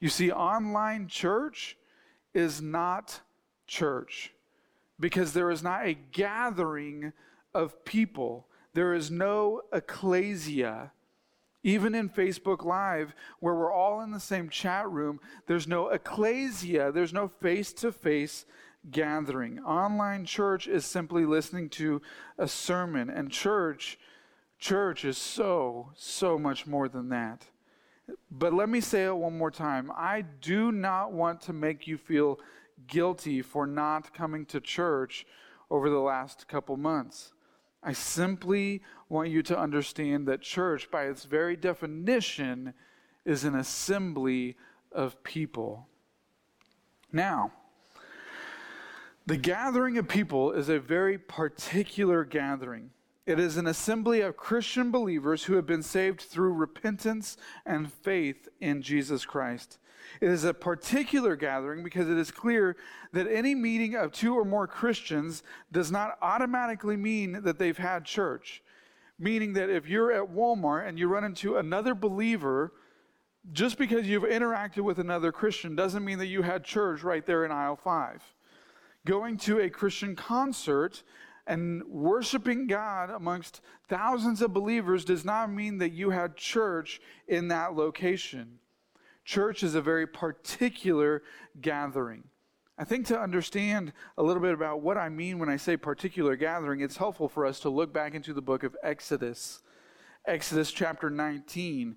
You 0.00 0.08
see, 0.08 0.32
online 0.32 1.08
church 1.08 1.76
is 2.32 2.62
not 2.62 3.20
church 3.66 4.32
because 4.98 5.32
there 5.32 5.50
is 5.50 5.62
not 5.62 5.86
a 5.86 5.94
gathering 5.94 7.12
of 7.54 7.84
people, 7.84 8.46
there 8.72 8.94
is 8.94 9.10
no 9.10 9.62
ecclesia. 9.72 10.92
Even 11.66 11.96
in 11.96 12.08
Facebook 12.08 12.64
Live, 12.64 13.12
where 13.40 13.56
we're 13.56 13.72
all 13.72 14.00
in 14.00 14.12
the 14.12 14.20
same 14.20 14.48
chat 14.48 14.88
room, 14.88 15.18
there's 15.48 15.66
no 15.66 15.88
ecclesia, 15.88 16.92
there's 16.92 17.12
no 17.12 17.26
face 17.26 17.72
to 17.72 17.90
face 17.90 18.46
gathering. 18.92 19.58
Online 19.58 20.24
church 20.24 20.68
is 20.68 20.84
simply 20.84 21.24
listening 21.24 21.68
to 21.70 22.00
a 22.38 22.46
sermon, 22.46 23.10
and 23.10 23.32
church, 23.32 23.98
church 24.60 25.04
is 25.04 25.18
so, 25.18 25.90
so 25.96 26.38
much 26.38 26.68
more 26.68 26.88
than 26.88 27.08
that. 27.08 27.44
But 28.30 28.54
let 28.54 28.68
me 28.68 28.80
say 28.80 29.06
it 29.06 29.16
one 29.16 29.36
more 29.36 29.50
time. 29.50 29.90
I 29.96 30.22
do 30.22 30.70
not 30.70 31.10
want 31.10 31.40
to 31.42 31.52
make 31.52 31.88
you 31.88 31.98
feel 31.98 32.38
guilty 32.86 33.42
for 33.42 33.66
not 33.66 34.14
coming 34.14 34.46
to 34.46 34.60
church 34.60 35.26
over 35.68 35.90
the 35.90 35.98
last 35.98 36.46
couple 36.46 36.76
months. 36.76 37.32
I 37.86 37.92
simply 37.92 38.82
want 39.08 39.28
you 39.28 39.44
to 39.44 39.56
understand 39.56 40.26
that 40.26 40.42
church, 40.42 40.90
by 40.90 41.04
its 41.04 41.22
very 41.24 41.54
definition, 41.54 42.74
is 43.24 43.44
an 43.44 43.54
assembly 43.54 44.56
of 44.90 45.22
people. 45.22 45.86
Now, 47.12 47.52
the 49.24 49.36
gathering 49.36 49.98
of 49.98 50.08
people 50.08 50.50
is 50.50 50.68
a 50.68 50.80
very 50.80 51.16
particular 51.16 52.24
gathering. 52.24 52.90
It 53.24 53.38
is 53.38 53.56
an 53.56 53.68
assembly 53.68 54.20
of 54.20 54.36
Christian 54.36 54.90
believers 54.90 55.44
who 55.44 55.54
have 55.54 55.66
been 55.66 55.84
saved 55.84 56.20
through 56.20 56.54
repentance 56.54 57.36
and 57.64 57.92
faith 57.92 58.48
in 58.60 58.82
Jesus 58.82 59.24
Christ. 59.24 59.78
It 60.20 60.28
is 60.28 60.44
a 60.44 60.54
particular 60.54 61.36
gathering 61.36 61.82
because 61.82 62.08
it 62.08 62.16
is 62.16 62.30
clear 62.30 62.76
that 63.12 63.26
any 63.26 63.54
meeting 63.54 63.94
of 63.94 64.12
two 64.12 64.34
or 64.34 64.44
more 64.44 64.66
Christians 64.66 65.42
does 65.72 65.90
not 65.90 66.18
automatically 66.22 66.96
mean 66.96 67.42
that 67.42 67.58
they've 67.58 67.76
had 67.76 68.04
church. 68.04 68.62
Meaning 69.18 69.54
that 69.54 69.70
if 69.70 69.88
you're 69.88 70.12
at 70.12 70.30
Walmart 70.30 70.88
and 70.88 70.98
you 70.98 71.08
run 71.08 71.24
into 71.24 71.56
another 71.56 71.94
believer, 71.94 72.72
just 73.52 73.78
because 73.78 74.06
you've 74.06 74.24
interacted 74.24 74.82
with 74.82 74.98
another 74.98 75.32
Christian 75.32 75.76
doesn't 75.76 76.04
mean 76.04 76.18
that 76.18 76.26
you 76.26 76.42
had 76.42 76.64
church 76.64 77.02
right 77.02 77.24
there 77.24 77.44
in 77.44 77.52
aisle 77.52 77.76
five. 77.76 78.22
Going 79.04 79.36
to 79.38 79.60
a 79.60 79.70
Christian 79.70 80.16
concert 80.16 81.02
and 81.46 81.84
worshiping 81.84 82.66
God 82.66 83.08
amongst 83.08 83.60
thousands 83.88 84.42
of 84.42 84.52
believers 84.52 85.04
does 85.04 85.24
not 85.24 85.50
mean 85.50 85.78
that 85.78 85.92
you 85.92 86.10
had 86.10 86.36
church 86.36 87.00
in 87.28 87.48
that 87.48 87.74
location. 87.74 88.58
Church 89.26 89.64
is 89.64 89.74
a 89.74 89.82
very 89.82 90.06
particular 90.06 91.24
gathering. 91.60 92.22
I 92.78 92.84
think 92.84 93.06
to 93.06 93.18
understand 93.18 93.92
a 94.16 94.22
little 94.22 94.40
bit 94.40 94.54
about 94.54 94.82
what 94.82 94.96
I 94.96 95.08
mean 95.08 95.40
when 95.40 95.48
I 95.48 95.56
say 95.56 95.76
particular 95.76 96.36
gathering, 96.36 96.80
it's 96.80 96.96
helpful 96.96 97.28
for 97.28 97.44
us 97.44 97.58
to 97.60 97.68
look 97.68 97.92
back 97.92 98.14
into 98.14 98.32
the 98.32 98.40
book 98.40 98.62
of 98.62 98.76
Exodus, 98.84 99.62
Exodus 100.26 100.70
chapter 100.70 101.10
19. 101.10 101.96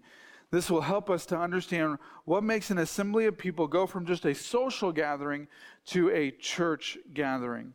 This 0.50 0.72
will 0.72 0.82
help 0.82 1.12
us 1.12 1.28
to 1.28 1.38
understand 1.38 2.00
what 2.26 2.44
makes 2.44 2.72
an 2.72 2.80
assembly 2.80 3.28
of 3.28 3.38
people 3.38 3.68
go 3.68 3.86
from 3.86 4.08
just 4.08 4.26
a 4.26 4.34
social 4.34 4.92
gathering 4.92 5.48
to 5.86 6.10
a 6.10 6.32
church 6.32 6.98
gathering. 7.14 7.74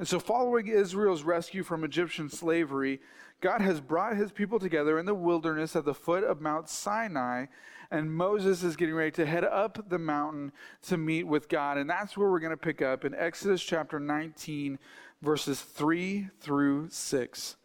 And 0.00 0.08
so, 0.08 0.18
following 0.18 0.66
Israel's 0.66 1.22
rescue 1.22 1.62
from 1.62 1.84
Egyptian 1.84 2.28
slavery, 2.28 3.00
God 3.40 3.60
has 3.60 3.80
brought 3.80 4.16
his 4.16 4.32
people 4.32 4.58
together 4.58 4.98
in 4.98 5.06
the 5.06 5.14
wilderness 5.14 5.76
at 5.76 5.84
the 5.84 5.94
foot 5.94 6.24
of 6.24 6.40
Mount 6.40 6.68
Sinai 6.68 7.46
and 7.92 8.10
Moses 8.10 8.62
is 8.62 8.74
getting 8.74 8.94
ready 8.94 9.10
to 9.12 9.26
head 9.26 9.44
up 9.44 9.90
the 9.90 9.98
mountain 9.98 10.50
to 10.84 10.96
meet 10.96 11.26
with 11.26 11.50
God. 11.50 11.76
And 11.76 11.88
that's 11.90 12.16
where 12.16 12.30
we're 12.30 12.40
going 12.40 12.50
to 12.50 12.56
pick 12.56 12.80
up 12.80 13.04
in 13.04 13.14
Exodus 13.14 13.62
chapter 13.62 14.00
19, 14.00 14.78
verses 15.20 15.60
3 15.60 16.28
through 16.40 16.88
6. 16.88 17.56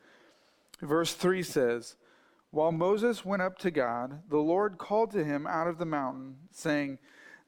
Verse 0.82 1.14
3 1.14 1.42
says, 1.44 1.96
While 2.52 2.74
Moses 2.74 3.24
went 3.24 3.42
up 3.42 3.58
to 3.60 3.72
God, 3.72 4.20
the 4.30 4.38
Lord 4.38 4.78
called 4.78 5.12
to 5.12 5.24
him 5.24 5.48
out 5.48 5.68
of 5.68 5.78
the 5.78 5.86
mountain, 5.86 6.36
saying, 6.52 7.00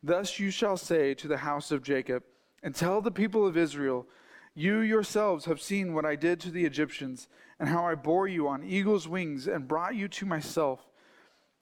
Thus 0.01 0.39
you 0.39 0.49
shall 0.49 0.77
say 0.77 1.13
to 1.15 1.27
the 1.27 1.37
house 1.37 1.71
of 1.71 1.83
Jacob, 1.83 2.23
and 2.63 2.73
tell 2.73 3.01
the 3.01 3.11
people 3.11 3.45
of 3.45 3.57
Israel, 3.57 4.07
You 4.55 4.79
yourselves 4.79 5.45
have 5.45 5.61
seen 5.61 5.93
what 5.93 6.05
I 6.05 6.15
did 6.15 6.39
to 6.41 6.49
the 6.49 6.63
Egyptians, 6.63 7.27
and 7.59 7.67
how 7.67 7.85
I 7.85 7.95
bore 7.95 8.29
you 8.29 8.47
on 8.47 8.63
eagle's 8.63 9.05
wings 9.05 9.47
and 9.47 9.67
brought 9.67 9.95
you 9.95 10.07
to 10.07 10.25
myself. 10.25 10.89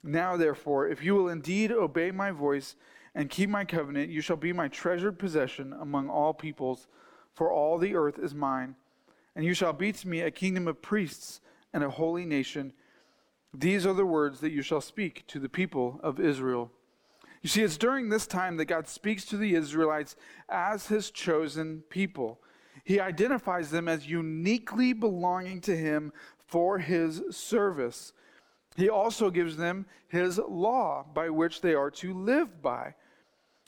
Now, 0.07 0.37
therefore, 0.37 0.87
if 0.87 1.03
you 1.03 1.15
will 1.15 1.27
indeed 1.27 1.69
obey 1.69 2.11
my 2.11 2.31
voice 2.31 2.77
and 3.13 3.29
keep 3.29 3.49
my 3.49 3.65
covenant, 3.65 4.09
you 4.09 4.21
shall 4.21 4.37
be 4.37 4.53
my 4.53 4.69
treasured 4.69 5.19
possession 5.19 5.73
among 5.73 6.09
all 6.09 6.33
peoples, 6.33 6.87
for 7.33 7.51
all 7.51 7.77
the 7.77 7.93
earth 7.93 8.17
is 8.17 8.33
mine. 8.33 8.75
And 9.35 9.43
you 9.43 9.53
shall 9.53 9.73
be 9.73 9.91
to 9.91 10.07
me 10.07 10.21
a 10.21 10.31
kingdom 10.31 10.67
of 10.67 10.81
priests 10.81 11.41
and 11.73 11.83
a 11.83 11.89
holy 11.89 12.25
nation. 12.25 12.71
These 13.53 13.85
are 13.85 13.93
the 13.93 14.05
words 14.05 14.39
that 14.39 14.51
you 14.51 14.61
shall 14.61 14.79
speak 14.79 15.27
to 15.27 15.39
the 15.39 15.49
people 15.49 15.99
of 16.01 16.21
Israel. 16.21 16.71
You 17.41 17.49
see, 17.49 17.63
it's 17.63 17.77
during 17.77 18.07
this 18.07 18.25
time 18.25 18.55
that 18.57 18.65
God 18.65 18.87
speaks 18.87 19.25
to 19.25 19.37
the 19.37 19.55
Israelites 19.55 20.15
as 20.47 20.87
his 20.87 21.11
chosen 21.11 21.83
people. 21.89 22.39
He 22.85 23.01
identifies 23.01 23.71
them 23.71 23.89
as 23.89 24.07
uniquely 24.07 24.93
belonging 24.93 25.59
to 25.61 25.75
him 25.75 26.13
for 26.47 26.79
his 26.79 27.21
service. 27.29 28.13
He 28.77 28.89
also 28.89 29.31
gives 29.31 29.57
them 29.57 29.87
his 30.07 30.37
law 30.37 31.03
by 31.13 31.31
which 31.31 31.61
they 31.61 31.73
are 31.73 31.89
to 31.91 32.13
live 32.13 32.61
by. 32.61 32.93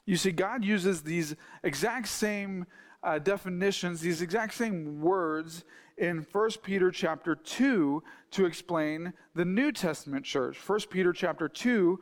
You 0.06 0.16
see, 0.16 0.32
God 0.32 0.64
uses 0.64 1.02
these 1.02 1.36
exact 1.64 2.08
same 2.08 2.68
uh, 3.02 3.18
definitions, 3.18 4.02
these 4.02 4.22
exact 4.22 4.54
same 4.54 5.02
words 5.02 5.66
in 5.98 6.26
1 6.32 6.50
Peter 6.62 6.92
chapter 6.92 7.34
2 7.34 8.04
to 8.32 8.46
explain 8.46 9.12
the 9.34 9.46
New 9.46 9.72
Testament 9.72 10.26
church. 10.26 10.58
1 10.66 10.80
Peter 10.92 11.12
chapter 11.12 11.50
2, 11.50 12.00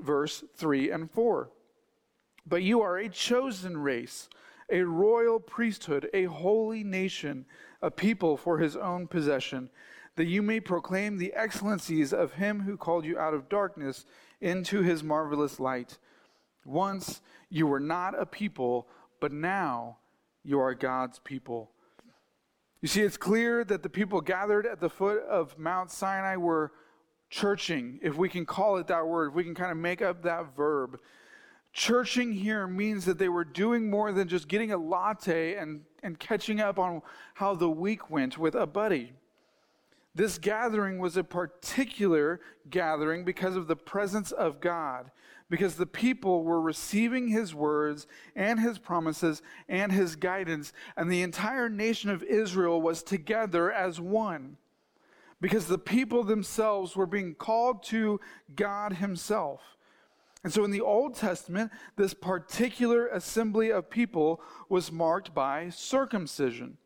verse 0.00 0.44
3 0.56 0.92
and 0.92 1.10
4. 1.10 1.50
But 2.46 2.62
you 2.62 2.80
are 2.82 2.98
a 2.98 3.08
chosen 3.08 3.76
race, 3.76 4.28
a 4.70 4.82
royal 4.82 5.40
priesthood, 5.40 6.08
a 6.14 6.24
holy 6.24 6.84
nation, 6.84 7.46
a 7.82 7.90
people 7.90 8.36
for 8.36 8.58
his 8.58 8.76
own 8.76 9.08
possession 9.08 9.70
that 10.18 10.26
you 10.26 10.42
may 10.42 10.58
proclaim 10.58 11.16
the 11.16 11.32
excellencies 11.34 12.12
of 12.12 12.32
him 12.32 12.62
who 12.62 12.76
called 12.76 13.04
you 13.04 13.16
out 13.16 13.34
of 13.34 13.48
darkness 13.48 14.04
into 14.40 14.82
his 14.82 15.04
marvelous 15.04 15.60
light. 15.60 15.96
Once 16.64 17.20
you 17.50 17.68
were 17.68 17.78
not 17.78 18.20
a 18.20 18.26
people, 18.26 18.88
but 19.20 19.30
now 19.30 19.96
you 20.42 20.58
are 20.58 20.74
God's 20.74 21.20
people. 21.20 21.70
You 22.80 22.88
see, 22.88 23.02
it's 23.02 23.16
clear 23.16 23.62
that 23.66 23.84
the 23.84 23.88
people 23.88 24.20
gathered 24.20 24.66
at 24.66 24.80
the 24.80 24.90
foot 24.90 25.22
of 25.22 25.56
Mount 25.56 25.92
Sinai 25.92 26.34
were 26.34 26.72
churching, 27.30 28.00
if 28.02 28.16
we 28.16 28.28
can 28.28 28.44
call 28.44 28.78
it 28.78 28.88
that 28.88 29.06
word, 29.06 29.28
if 29.28 29.34
we 29.34 29.44
can 29.44 29.54
kind 29.54 29.70
of 29.70 29.76
make 29.76 30.02
up 30.02 30.24
that 30.24 30.56
verb. 30.56 30.98
Churching 31.72 32.32
here 32.32 32.66
means 32.66 33.04
that 33.04 33.18
they 33.18 33.28
were 33.28 33.44
doing 33.44 33.88
more 33.88 34.10
than 34.10 34.26
just 34.26 34.48
getting 34.48 34.72
a 34.72 34.78
latte 34.78 35.54
and, 35.54 35.82
and 36.02 36.18
catching 36.18 36.58
up 36.58 36.76
on 36.76 37.02
how 37.34 37.54
the 37.54 37.70
week 37.70 38.10
went 38.10 38.36
with 38.36 38.56
a 38.56 38.66
buddy. 38.66 39.12
This 40.18 40.36
gathering 40.36 40.98
was 40.98 41.16
a 41.16 41.22
particular 41.22 42.40
gathering 42.68 43.24
because 43.24 43.54
of 43.54 43.68
the 43.68 43.76
presence 43.76 44.32
of 44.32 44.60
God, 44.60 45.12
because 45.48 45.76
the 45.76 45.86
people 45.86 46.42
were 46.42 46.60
receiving 46.60 47.28
his 47.28 47.54
words 47.54 48.08
and 48.34 48.58
his 48.58 48.78
promises 48.78 49.42
and 49.68 49.92
his 49.92 50.16
guidance, 50.16 50.72
and 50.96 51.08
the 51.08 51.22
entire 51.22 51.68
nation 51.68 52.10
of 52.10 52.24
Israel 52.24 52.82
was 52.82 53.04
together 53.04 53.70
as 53.70 54.00
one. 54.00 54.56
Because 55.40 55.68
the 55.68 55.78
people 55.78 56.24
themselves 56.24 56.96
were 56.96 57.06
being 57.06 57.36
called 57.36 57.84
to 57.84 58.20
God 58.56 58.94
himself. 58.94 59.60
And 60.42 60.52
so 60.52 60.64
in 60.64 60.72
the 60.72 60.80
Old 60.80 61.14
Testament, 61.14 61.70
this 61.94 62.12
particular 62.12 63.06
assembly 63.06 63.70
of 63.70 63.88
people 63.88 64.40
was 64.68 64.90
marked 64.90 65.32
by 65.32 65.68
circumcision. 65.68 66.76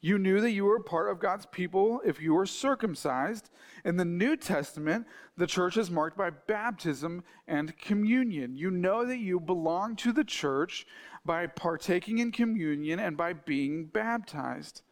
You 0.00 0.16
knew 0.18 0.40
that 0.40 0.52
you 0.52 0.64
were 0.64 0.80
part 0.80 1.10
of 1.10 1.18
God's 1.18 1.46
people 1.46 2.00
if 2.04 2.20
you 2.20 2.32
were 2.34 2.46
circumcised. 2.46 3.50
In 3.84 3.96
the 3.96 4.04
New 4.04 4.36
Testament, 4.36 5.06
the 5.36 5.46
church 5.46 5.76
is 5.76 5.90
marked 5.90 6.16
by 6.16 6.30
baptism 6.30 7.24
and 7.48 7.76
communion. 7.76 8.56
You 8.56 8.70
know 8.70 9.04
that 9.04 9.18
you 9.18 9.40
belong 9.40 9.96
to 9.96 10.12
the 10.12 10.24
church 10.24 10.86
by 11.24 11.48
partaking 11.48 12.18
in 12.18 12.30
communion 12.30 13.00
and 13.00 13.16
by 13.16 13.32
being 13.32 13.86
baptized. 13.86 14.82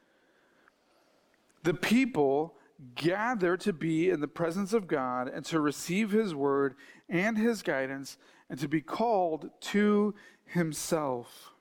The 1.63 1.75
people 1.75 2.57
gather 2.95 3.57
to 3.59 3.73
be 3.73 4.11
in 4.11 4.21
the 4.21 4.29
presence 4.29 4.73
of 4.73 4.89
God 4.89 5.29
and 5.29 5.45
to 5.47 5.61
receive 5.61 6.11
his 6.11 6.35
word 6.35 6.75
and 7.09 7.39
his 7.39 7.63
guidance 7.63 8.19
and 8.51 8.59
to 8.59 8.69
be 8.69 8.81
called 8.81 9.51
to 9.61 10.15
himself. 10.45 11.53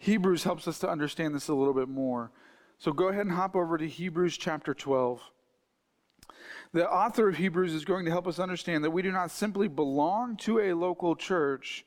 Hebrews 0.00 0.44
helps 0.44 0.66
us 0.66 0.78
to 0.78 0.88
understand 0.88 1.34
this 1.34 1.48
a 1.48 1.54
little 1.54 1.74
bit 1.74 1.88
more. 1.88 2.32
So 2.78 2.90
go 2.90 3.08
ahead 3.08 3.26
and 3.26 3.34
hop 3.34 3.54
over 3.54 3.76
to 3.76 3.86
Hebrews 3.86 4.38
chapter 4.38 4.72
12. 4.72 5.20
The 6.72 6.90
author 6.90 7.28
of 7.28 7.36
Hebrews 7.36 7.74
is 7.74 7.84
going 7.84 8.06
to 8.06 8.10
help 8.10 8.26
us 8.26 8.38
understand 8.38 8.82
that 8.82 8.92
we 8.92 9.02
do 9.02 9.12
not 9.12 9.30
simply 9.30 9.68
belong 9.68 10.38
to 10.38 10.58
a 10.58 10.72
local 10.72 11.14
church, 11.14 11.84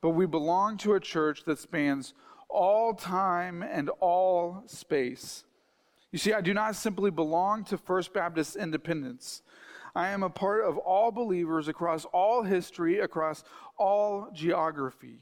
but 0.00 0.10
we 0.10 0.26
belong 0.26 0.76
to 0.78 0.94
a 0.94 1.00
church 1.00 1.44
that 1.44 1.60
spans 1.60 2.14
all 2.48 2.94
time 2.94 3.62
and 3.62 3.90
all 4.00 4.64
space. 4.66 5.44
You 6.10 6.18
see, 6.18 6.32
I 6.32 6.40
do 6.40 6.52
not 6.52 6.74
simply 6.74 7.12
belong 7.12 7.62
to 7.66 7.78
First 7.78 8.12
Baptist 8.12 8.56
Independence. 8.56 9.42
I 9.94 10.08
am 10.08 10.24
a 10.24 10.30
part 10.30 10.64
of 10.64 10.78
all 10.78 11.12
believers 11.12 11.68
across 11.68 12.06
all 12.06 12.42
history, 12.42 12.98
across 12.98 13.44
all 13.78 14.30
geography. 14.34 15.20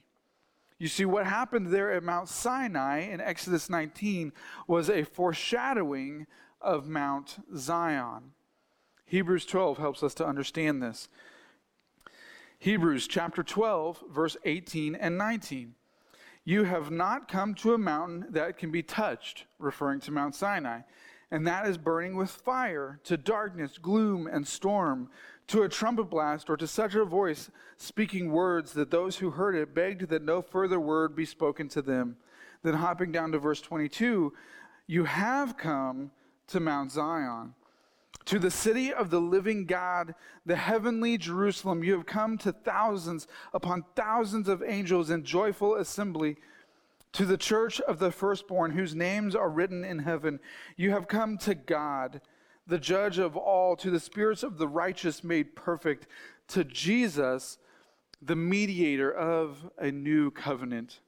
You 0.80 0.88
see, 0.88 1.04
what 1.04 1.26
happened 1.26 1.66
there 1.66 1.92
at 1.92 2.02
Mount 2.02 2.26
Sinai 2.30 3.00
in 3.00 3.20
Exodus 3.20 3.68
19 3.68 4.32
was 4.66 4.88
a 4.88 5.04
foreshadowing 5.04 6.26
of 6.58 6.88
Mount 6.88 7.36
Zion. 7.54 8.32
Hebrews 9.04 9.44
12 9.44 9.76
helps 9.76 10.02
us 10.02 10.14
to 10.14 10.26
understand 10.26 10.82
this. 10.82 11.10
Hebrews 12.58 13.06
chapter 13.06 13.42
12, 13.42 14.04
verse 14.10 14.38
18 14.46 14.94
and 14.94 15.18
19. 15.18 15.74
You 16.46 16.64
have 16.64 16.90
not 16.90 17.28
come 17.28 17.54
to 17.56 17.74
a 17.74 17.78
mountain 17.78 18.24
that 18.30 18.56
can 18.56 18.70
be 18.70 18.82
touched, 18.82 19.44
referring 19.58 20.00
to 20.00 20.10
Mount 20.10 20.34
Sinai, 20.34 20.80
and 21.30 21.46
that 21.46 21.66
is 21.66 21.76
burning 21.76 22.16
with 22.16 22.30
fire, 22.30 23.00
to 23.04 23.18
darkness, 23.18 23.76
gloom, 23.76 24.26
and 24.26 24.48
storm, 24.48 25.10
to 25.50 25.62
a 25.62 25.68
trumpet 25.68 26.04
blast, 26.04 26.48
or 26.48 26.56
to 26.56 26.66
such 26.66 26.94
a 26.94 27.04
voice 27.04 27.50
speaking 27.76 28.32
words 28.32 28.72
that 28.72 28.90
those 28.90 29.16
who 29.16 29.30
heard 29.30 29.54
it 29.54 29.74
begged 29.74 30.08
that 30.08 30.22
no 30.22 30.42
further 30.42 30.80
word 30.80 31.14
be 31.14 31.24
spoken 31.24 31.68
to 31.68 31.82
them. 31.82 32.16
Then, 32.62 32.74
hopping 32.74 33.12
down 33.12 33.32
to 33.32 33.38
verse 33.38 33.60
22, 33.60 34.32
you 34.86 35.04
have 35.04 35.56
come 35.56 36.10
to 36.48 36.60
Mount 36.60 36.92
Zion 36.92 37.54
to 38.26 38.38
the 38.38 38.50
city 38.50 38.92
of 38.92 39.10
the 39.10 39.20
living 39.20 39.66
God, 39.66 40.14
the 40.46 40.56
heavenly 40.56 41.18
Jerusalem, 41.18 41.82
you 41.82 41.94
have 41.94 42.06
come 42.06 42.38
to 42.38 42.52
thousands 42.52 43.26
upon 43.52 43.84
thousands 43.96 44.48
of 44.48 44.62
angels 44.62 45.10
in 45.10 45.24
joyful 45.24 45.74
assembly. 45.74 46.36
To 47.14 47.24
the 47.24 47.36
church 47.36 47.80
of 47.80 47.98
the 47.98 48.12
firstborn, 48.12 48.70
whose 48.70 48.94
names 48.94 49.34
are 49.34 49.50
written 49.50 49.82
in 49.82 49.98
heaven, 49.98 50.38
you 50.76 50.92
have 50.92 51.08
come 51.08 51.38
to 51.38 51.56
God, 51.56 52.20
the 52.70 52.78
judge 52.78 53.18
of 53.18 53.36
all, 53.36 53.76
to 53.76 53.90
the 53.90 54.00
spirits 54.00 54.42
of 54.42 54.56
the 54.56 54.68
righteous 54.68 55.22
made 55.22 55.54
perfect, 55.54 56.06
to 56.48 56.64
Jesus, 56.64 57.58
the 58.22 58.36
mediator 58.36 59.12
of 59.12 59.70
a 59.78 59.90
new 59.90 60.30
covenant. 60.30 61.00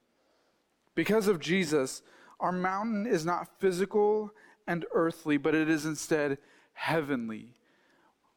Because 0.93 1.27
of 1.27 1.39
Jesus, 1.39 2.03
our 2.39 2.51
mountain 2.51 3.07
is 3.07 3.25
not 3.25 3.59
physical 3.59 4.31
and 4.67 4.85
earthly, 4.93 5.37
but 5.37 5.55
it 5.55 5.69
is 5.69 5.85
instead 5.85 6.37
heavenly. 6.73 7.55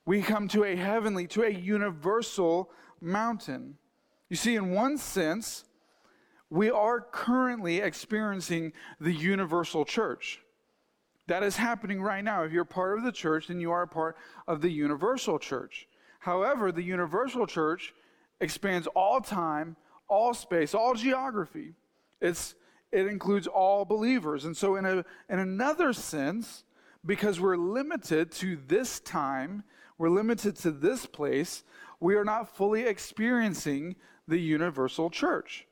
We 0.04 0.22
come 0.22 0.46
to 0.48 0.64
a 0.64 0.76
heavenly, 0.76 1.26
to 1.28 1.42
a 1.42 1.50
universal 1.50 2.70
mountain. 3.00 3.76
You 4.28 4.36
see, 4.36 4.54
in 4.54 4.70
one 4.70 4.98
sense, 4.98 5.64
we 6.48 6.70
are 6.70 7.00
currently 7.00 7.78
experiencing 7.78 8.72
the 9.00 9.12
universal 9.12 9.84
church. 9.84 10.40
That 11.28 11.42
is 11.42 11.56
happening 11.56 12.00
right 12.00 12.22
now. 12.22 12.44
If 12.44 12.52
you're 12.52 12.64
part 12.64 12.98
of 12.98 13.04
the 13.04 13.12
church, 13.12 13.48
then 13.48 13.60
you 13.60 13.72
are 13.72 13.82
a 13.82 13.88
part 13.88 14.16
of 14.46 14.60
the 14.60 14.70
universal 14.70 15.38
church. 15.38 15.88
However, 16.20 16.70
the 16.70 16.82
universal 16.82 17.46
church 17.46 17.94
expands 18.40 18.86
all 18.88 19.20
time, 19.20 19.76
all 20.08 20.34
space, 20.34 20.74
all 20.74 20.94
geography. 20.94 21.74
It's, 22.20 22.54
it 22.92 23.06
includes 23.06 23.46
all 23.46 23.84
believers. 23.84 24.44
And 24.44 24.56
so, 24.56 24.76
in, 24.76 24.84
a, 24.84 25.04
in 25.28 25.38
another 25.38 25.92
sense, 25.92 26.64
because 27.04 27.40
we're 27.40 27.56
limited 27.56 28.30
to 28.32 28.58
this 28.66 29.00
time, 29.00 29.64
we're 29.98 30.10
limited 30.10 30.56
to 30.56 30.70
this 30.70 31.06
place, 31.06 31.64
we 32.00 32.14
are 32.16 32.24
not 32.24 32.56
fully 32.56 32.82
experiencing 32.82 33.96
the 34.28 34.38
universal 34.38 35.10
church. 35.10 35.66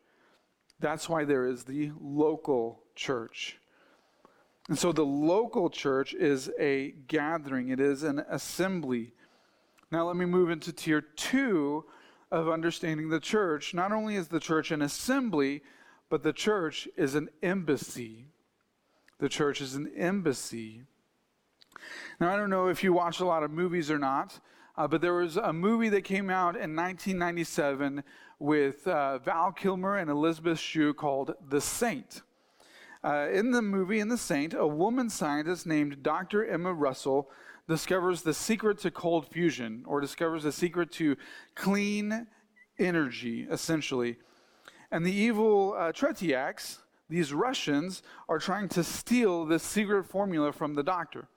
That's 0.81 1.09
why 1.09 1.25
there 1.25 1.47
is 1.47 1.65
the 1.65 1.93
local 2.01 2.83
church. 2.95 3.59
And 4.69 4.79
so 4.79 4.93
the 4.93 5.05
local 5.05 5.69
church 5.69 6.15
is 6.15 6.51
a 6.59 6.93
gathering, 7.07 7.69
it 7.69 7.81
is 7.81 8.03
an 8.03 8.25
assembly. 8.31 9.13
Now, 9.91 10.07
let 10.07 10.17
me 10.17 10.25
move 10.25 10.51
into 10.51 10.73
tier 10.73 11.03
two 11.03 11.85
of 12.31 12.49
understanding 12.49 13.11
the 13.11 13.21
church. 13.21 13.75
Not 13.75 13.93
only 13.93 14.17
is 14.17 14.29
the 14.29 14.41
church 14.41 14.71
an 14.71 14.83
assembly, 14.83 15.63
but 16.09 16.23
the 16.23 16.33
church 16.33 16.89
is 16.97 17.15
an 17.15 17.29
embassy. 17.43 18.27
The 19.19 19.29
church 19.29 19.61
is 19.61 19.75
an 19.75 19.93
embassy. 19.97 20.83
Now, 22.19 22.33
I 22.33 22.37
don't 22.37 22.51
know 22.51 22.69
if 22.69 22.83
you 22.83 22.93
watch 22.93 23.21
a 23.21 23.27
lot 23.27 23.43
of 23.43 23.51
movies 23.51 23.91
or 23.91 23.99
not, 23.99 24.41
uh, 24.77 24.89
but 24.89 25.01
there 25.01 25.15
was 25.15 25.37
a 25.37 25.53
movie 25.53 25.91
that 25.91 26.03
came 26.03 26.31
out 26.31 26.57
in 26.57 26.75
1997 26.75 28.03
with 28.39 28.87
uh, 28.89 29.19
Val 29.19 29.53
Kilmer 29.53 29.99
and 29.99 30.11
Elizabeth 30.11 30.59
Shue 30.59 30.95
called 30.95 31.35
The 31.49 31.61
Saint. 31.61 32.23
Uh, 33.05 33.29
in 33.31 33.51
the 33.51 33.61
movie, 33.61 34.01
in 34.01 34.09
The 34.09 34.17
Saint, 34.17 34.55
a 34.55 34.67
woman 34.67 35.11
scientist 35.11 35.67
named 35.67 36.03
Dr. 36.03 36.47
Emma 36.47 36.73
Russell 36.73 37.31
discovers 37.69 38.23
the 38.23 38.33
secret 38.33 38.79
to 38.79 38.91
cold 38.91 39.29
fusion, 39.29 39.85
or 39.87 40.01
discovers 40.01 40.45
the 40.45 40.53
secret 40.53 40.91
to 40.93 41.17
clean 41.55 42.27
energy, 42.79 43.47
essentially. 43.51 44.17
And 44.91 45.05
the 45.05 45.13
evil 45.13 45.75
uh, 45.77 45.93
Tretiaks, 45.93 46.79
these 47.11 47.35
Russians, 47.35 48.03
are 48.27 48.39
trying 48.39 48.71
to 48.71 48.83
steal 48.83 49.45
this 49.45 49.63
secret 49.63 50.05
formula 50.05 50.51
from 50.51 50.73
the 50.73 50.83
doctor. 50.83 51.29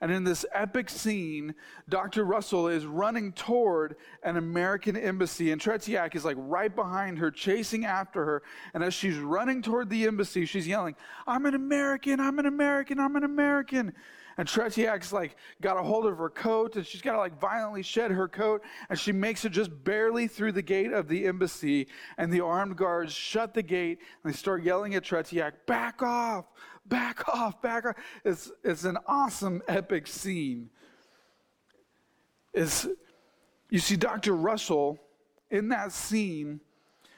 And 0.00 0.10
in 0.10 0.24
this 0.24 0.46
epic 0.52 0.88
scene, 0.88 1.54
Dr. 1.88 2.24
Russell 2.24 2.68
is 2.68 2.86
running 2.86 3.32
toward 3.32 3.96
an 4.22 4.38
American 4.38 4.96
embassy, 4.96 5.52
and 5.52 5.60
Tretiak 5.60 6.14
is 6.14 6.24
like 6.24 6.36
right 6.38 6.74
behind 6.74 7.18
her, 7.18 7.30
chasing 7.30 7.84
after 7.84 8.24
her. 8.24 8.42
And 8.72 8.82
as 8.82 8.94
she's 8.94 9.18
running 9.18 9.60
toward 9.60 9.90
the 9.90 10.06
embassy, 10.06 10.46
she's 10.46 10.66
yelling, 10.66 10.96
I'm 11.26 11.44
an 11.44 11.54
American, 11.54 12.18
I'm 12.18 12.38
an 12.38 12.46
American, 12.46 12.98
I'm 12.98 13.14
an 13.16 13.24
American. 13.24 13.92
And 14.38 14.48
Tretiak's 14.48 15.12
like 15.12 15.36
got 15.60 15.76
a 15.76 15.82
hold 15.82 16.06
of 16.06 16.18
her 16.18 16.30
coat 16.30 16.76
and 16.76 16.86
she's 16.86 17.02
got 17.02 17.12
to 17.12 17.18
like 17.18 17.38
violently 17.40 17.82
shed 17.82 18.10
her 18.10 18.28
coat 18.28 18.62
and 18.88 18.98
she 18.98 19.12
makes 19.12 19.44
it 19.44 19.50
just 19.50 19.70
barely 19.84 20.28
through 20.28 20.52
the 20.52 20.62
gate 20.62 20.92
of 20.92 21.08
the 21.08 21.26
embassy. 21.26 21.88
And 22.18 22.32
the 22.32 22.40
armed 22.40 22.76
guards 22.76 23.12
shut 23.12 23.54
the 23.54 23.62
gate 23.62 23.98
and 24.22 24.32
they 24.32 24.36
start 24.36 24.62
yelling 24.62 24.94
at 24.94 25.04
Tretiak, 25.04 25.52
back 25.66 26.02
off, 26.02 26.46
back 26.86 27.28
off, 27.34 27.60
back 27.60 27.84
off. 27.86 27.96
It's, 28.24 28.50
it's 28.64 28.84
an 28.84 28.98
awesome, 29.06 29.62
epic 29.68 30.06
scene. 30.06 30.70
It's, 32.52 32.86
you 33.68 33.78
see, 33.78 33.96
Dr. 33.96 34.34
Russell, 34.34 34.98
in 35.50 35.68
that 35.68 35.92
scene, 35.92 36.60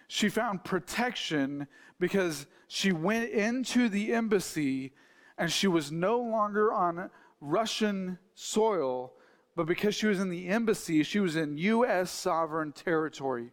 she 0.08 0.28
found 0.28 0.64
protection 0.64 1.66
because 1.98 2.46
she 2.68 2.92
went 2.92 3.30
into 3.30 3.88
the 3.88 4.12
embassy 4.12 4.92
and 5.38 5.50
she 5.50 5.66
was 5.66 5.90
no 5.90 6.20
longer 6.20 6.72
on 6.72 7.10
Russian 7.40 8.18
soil, 8.34 9.12
but 9.56 9.66
because 9.66 9.94
she 9.94 10.06
was 10.06 10.20
in 10.20 10.28
the 10.28 10.48
embassy, 10.48 11.02
she 11.02 11.20
was 11.20 11.36
in 11.36 11.58
U.S. 11.58 12.10
sovereign 12.10 12.72
territory. 12.72 13.50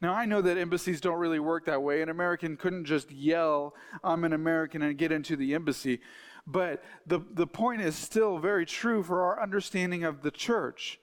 Now, 0.00 0.14
I 0.14 0.26
know 0.26 0.42
that 0.42 0.58
embassies 0.58 1.00
don't 1.00 1.18
really 1.18 1.40
work 1.40 1.66
that 1.66 1.82
way. 1.82 2.02
An 2.02 2.08
American 2.08 2.56
couldn't 2.56 2.84
just 2.84 3.10
yell, 3.10 3.74
I'm 4.02 4.24
an 4.24 4.32
American, 4.32 4.82
and 4.82 4.98
get 4.98 5.12
into 5.12 5.36
the 5.36 5.54
embassy. 5.54 6.00
But 6.46 6.82
the, 7.06 7.20
the 7.32 7.46
point 7.46 7.80
is 7.80 7.96
still 7.96 8.38
very 8.38 8.66
true 8.66 9.02
for 9.02 9.22
our 9.22 9.42
understanding 9.42 10.04
of 10.04 10.22
the 10.22 10.30
church. 10.30 11.00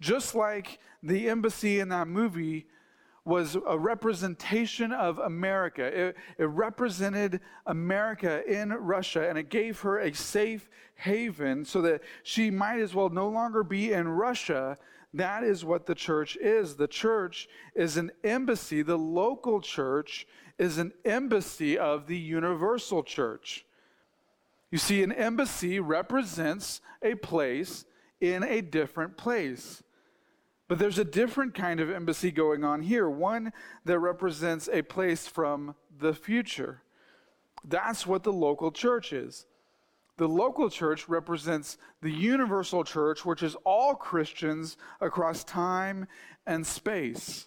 Just 0.00 0.34
like 0.34 0.78
the 1.02 1.28
embassy 1.28 1.80
in 1.80 1.88
that 1.88 2.06
movie 2.06 2.66
was 3.28 3.56
a 3.66 3.78
representation 3.78 4.92
of 4.92 5.18
America, 5.18 5.84
it, 5.84 6.16
it 6.38 6.44
represented 6.44 7.40
America 7.66 8.42
in 8.50 8.70
Russia, 8.70 9.28
and 9.28 9.38
it 9.38 9.50
gave 9.50 9.80
her 9.80 9.98
a 9.98 10.12
safe 10.14 10.68
haven 10.96 11.64
so 11.64 11.82
that 11.82 12.02
she 12.24 12.50
might 12.50 12.80
as 12.80 12.94
well 12.94 13.10
no 13.10 13.28
longer 13.28 13.62
be 13.62 13.92
in 13.92 14.08
Russia 14.08 14.76
that 15.14 15.42
is 15.42 15.64
what 15.64 15.86
the 15.86 15.94
church 15.94 16.36
is. 16.36 16.76
The 16.76 16.88
church 16.88 17.48
is 17.74 17.96
an 17.96 18.10
embassy. 18.22 18.82
The 18.82 18.98
local 18.98 19.60
church 19.60 20.26
is 20.58 20.78
an 20.78 20.92
embassy 21.04 21.78
of 21.78 22.06
the 22.06 22.18
universal 22.18 23.02
church. 23.02 23.64
You 24.70 24.78
see, 24.78 25.02
an 25.02 25.12
embassy 25.12 25.80
represents 25.80 26.82
a 27.02 27.14
place 27.14 27.86
in 28.20 28.42
a 28.42 28.60
different 28.60 29.16
place. 29.16 29.82
But 30.68 30.78
there's 30.78 30.98
a 30.98 31.04
different 31.04 31.54
kind 31.54 31.80
of 31.80 31.90
embassy 31.90 32.30
going 32.30 32.62
on 32.62 32.82
here, 32.82 33.08
one 33.08 33.52
that 33.86 33.98
represents 33.98 34.68
a 34.70 34.82
place 34.82 35.26
from 35.26 35.74
the 35.98 36.12
future. 36.12 36.82
That's 37.64 38.06
what 38.06 38.22
the 38.22 38.32
local 38.32 38.70
church 38.70 39.12
is. 39.12 39.46
The 40.18 40.28
local 40.28 40.68
church 40.68 41.08
represents 41.08 41.78
the 42.02 42.10
universal 42.10 42.84
church, 42.84 43.24
which 43.24 43.42
is 43.42 43.56
all 43.64 43.94
Christians 43.94 44.76
across 45.00 45.42
time 45.42 46.06
and 46.46 46.66
space. 46.66 47.46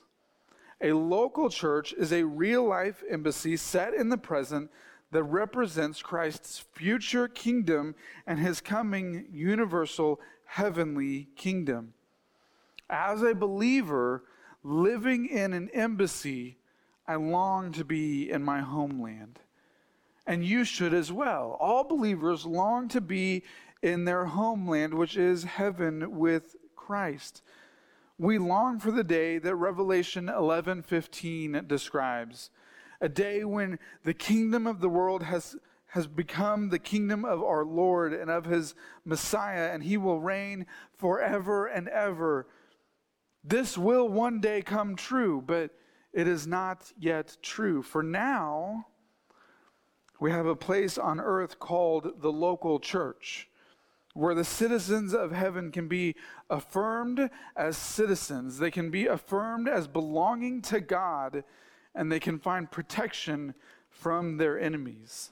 A 0.80 0.94
local 0.94 1.50
church 1.50 1.94
is 1.94 2.12
a 2.12 2.24
real 2.24 2.64
life 2.64 3.04
embassy 3.10 3.56
set 3.56 3.94
in 3.94 4.10
the 4.10 4.18
present 4.18 4.72
that 5.12 5.24
represents 5.24 6.02
Christ's 6.02 6.60
future 6.74 7.28
kingdom 7.28 7.94
and 8.26 8.40
his 8.40 8.62
coming 8.62 9.28
universal 9.32 10.20
heavenly 10.46 11.28
kingdom. 11.36 11.94
As 12.92 13.24
a 13.24 13.34
believer 13.34 14.26
living 14.64 15.26
in 15.26 15.54
an 15.54 15.70
embassy, 15.70 16.58
I 17.08 17.16
long 17.16 17.72
to 17.72 17.86
be 17.86 18.30
in 18.30 18.44
my 18.44 18.60
homeland. 18.60 19.40
And 20.28 20.46
you 20.46 20.66
should 20.66 20.94
as 20.94 21.12
well. 21.12 21.58
All 21.60 21.86
believers 21.86 22.46
long 22.46 22.90
to 22.90 23.02
be 23.02 23.44
in 23.82 24.06
their 24.06 24.26
homeland, 24.26 24.94
which 24.94 25.18
is 25.18 25.46
heaven 25.46 26.20
with 26.20 26.56
Christ. 26.76 27.42
We 28.20 28.38
long 28.38 28.78
for 28.78 28.92
the 28.92 29.04
day 29.04 29.40
that 29.40 29.56
Revelation 29.56 30.28
11:15 30.28 31.68
describes, 31.68 32.52
a 33.00 33.10
day 33.10 33.44
when 33.44 33.80
the 34.04 34.14
kingdom 34.14 34.68
of 34.68 34.80
the 34.80 34.90
world 34.90 35.24
has 35.24 35.56
has 35.88 36.08
become 36.08 36.70
the 36.70 36.80
kingdom 36.80 37.26
of 37.26 37.44
our 37.44 37.66
Lord 37.66 38.14
and 38.14 38.30
of 38.30 38.46
his 38.46 38.76
Messiah, 39.04 39.72
and 39.74 39.84
he 39.84 39.98
will 39.98 40.22
reign 40.22 40.66
forever 40.94 41.66
and 41.66 41.88
ever. 41.90 42.48
This 43.44 43.78
will 43.78 44.08
one 44.08 44.40
day 44.40 44.62
come 44.62 44.96
true, 44.96 45.44
but 45.46 45.72
it 46.14 46.28
is 46.28 46.46
not 46.46 46.92
yet 47.00 47.38
true. 47.42 47.82
For 47.82 48.04
now, 48.04 48.86
we 50.20 50.32
have 50.32 50.46
a 50.46 50.56
place 50.56 50.98
on 50.98 51.20
earth 51.20 51.58
called 51.58 52.22
the 52.22 52.32
local 52.32 52.80
church, 52.80 53.50
where 54.14 54.36
the 54.36 54.44
citizens 54.44 55.14
of 55.14 55.32
heaven 55.32 55.72
can 55.72 55.88
be 55.88 56.16
affirmed 56.50 57.30
as 57.56 57.78
citizens. 57.78 58.60
They 58.60 58.70
can 58.70 58.92
be 58.92 59.08
affirmed 59.08 59.68
as 59.68 59.88
belonging 59.88 60.62
to 60.64 60.80
God, 60.80 61.44
and 61.96 62.12
they 62.12 62.20
can 62.20 62.38
find 62.38 62.70
protection 62.70 63.56
from 63.90 64.38
their 64.38 64.60
enemies. 64.60 65.32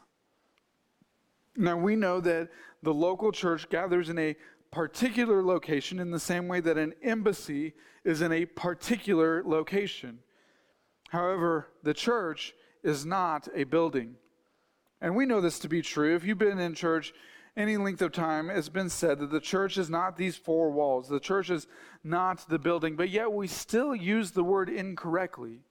Now, 1.56 1.78
we 1.78 1.96
know 1.96 2.22
that 2.22 2.50
the 2.82 2.94
local 2.94 3.32
church 3.32 3.70
gathers 3.70 4.10
in 4.10 4.18
a 4.18 4.36
particular 4.72 5.44
location 5.44 6.00
in 6.00 6.12
the 6.12 6.20
same 6.20 6.48
way 6.48 6.60
that 6.60 6.78
an 6.78 6.94
embassy 7.02 7.74
is 8.04 8.22
in 8.22 8.32
a 8.32 8.46
particular 8.46 9.44
location. 9.46 10.20
However, 11.10 11.68
the 11.84 11.94
church 11.94 12.54
is 12.84 13.06
not 13.06 13.48
a 13.56 13.64
building. 13.64 14.16
And 15.02 15.16
we 15.16 15.26
know 15.26 15.42
this 15.42 15.60
to 15.60 15.70
be 15.70 15.82
true. 15.82 16.16
If 16.16 16.24
you've 16.24 16.38
been 16.38 16.60
in 16.60 16.76
church 16.76 17.14
any 17.58 17.78
length 17.78 18.02
of 18.02 18.12
time, 18.12 18.50
it's 18.50 18.70
been 18.70 18.90
said 18.90 19.20
that 19.20 19.32
the 19.32 19.40
church 19.40 19.78
is 19.78 19.90
not 19.90 20.18
these 20.18 20.38
four 20.38 20.72
walls. 20.72 21.10
The 21.10 21.20
church 21.20 21.50
is 21.50 21.68
not 22.04 22.48
the 22.48 22.60
building, 22.60 22.96
but 22.96 23.10
yet 23.10 23.32
we 23.32 23.48
still 23.48 23.96
use 23.96 24.32
the 24.32 24.44
word 24.44 24.70
incorrectly. 24.70 25.62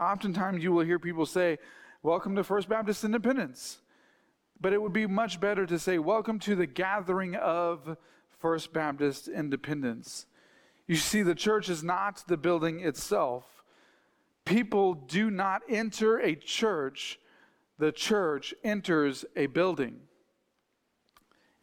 Oftentimes 0.00 0.64
you 0.64 0.72
will 0.72 0.84
hear 0.84 0.98
people 0.98 1.26
say, 1.26 1.58
Welcome 2.02 2.34
to 2.34 2.42
First 2.42 2.68
Baptist 2.68 3.04
Independence. 3.04 3.78
But 4.60 4.72
it 4.72 4.82
would 4.82 4.92
be 4.92 5.06
much 5.06 5.38
better 5.38 5.66
to 5.66 5.78
say, 5.78 5.98
Welcome 5.98 6.38
to 6.40 6.56
the 6.56 6.66
gathering 6.66 7.36
of 7.36 7.96
First 8.42 8.74
Baptist 8.74 9.28
Independence. 9.28 10.26
You 10.86 10.96
see, 10.96 11.22
the 11.22 11.34
church 11.34 11.70
is 11.70 11.82
not 11.82 12.24
the 12.28 12.36
building 12.36 12.80
itself. 12.80 13.44
People 14.44 14.94
do 14.94 15.30
not 15.30 15.62
enter 15.68 16.18
a 16.18 16.34
church, 16.34 17.18
the 17.78 17.92
church 17.92 18.52
enters 18.62 19.24
a 19.36 19.46
building. 19.46 20.00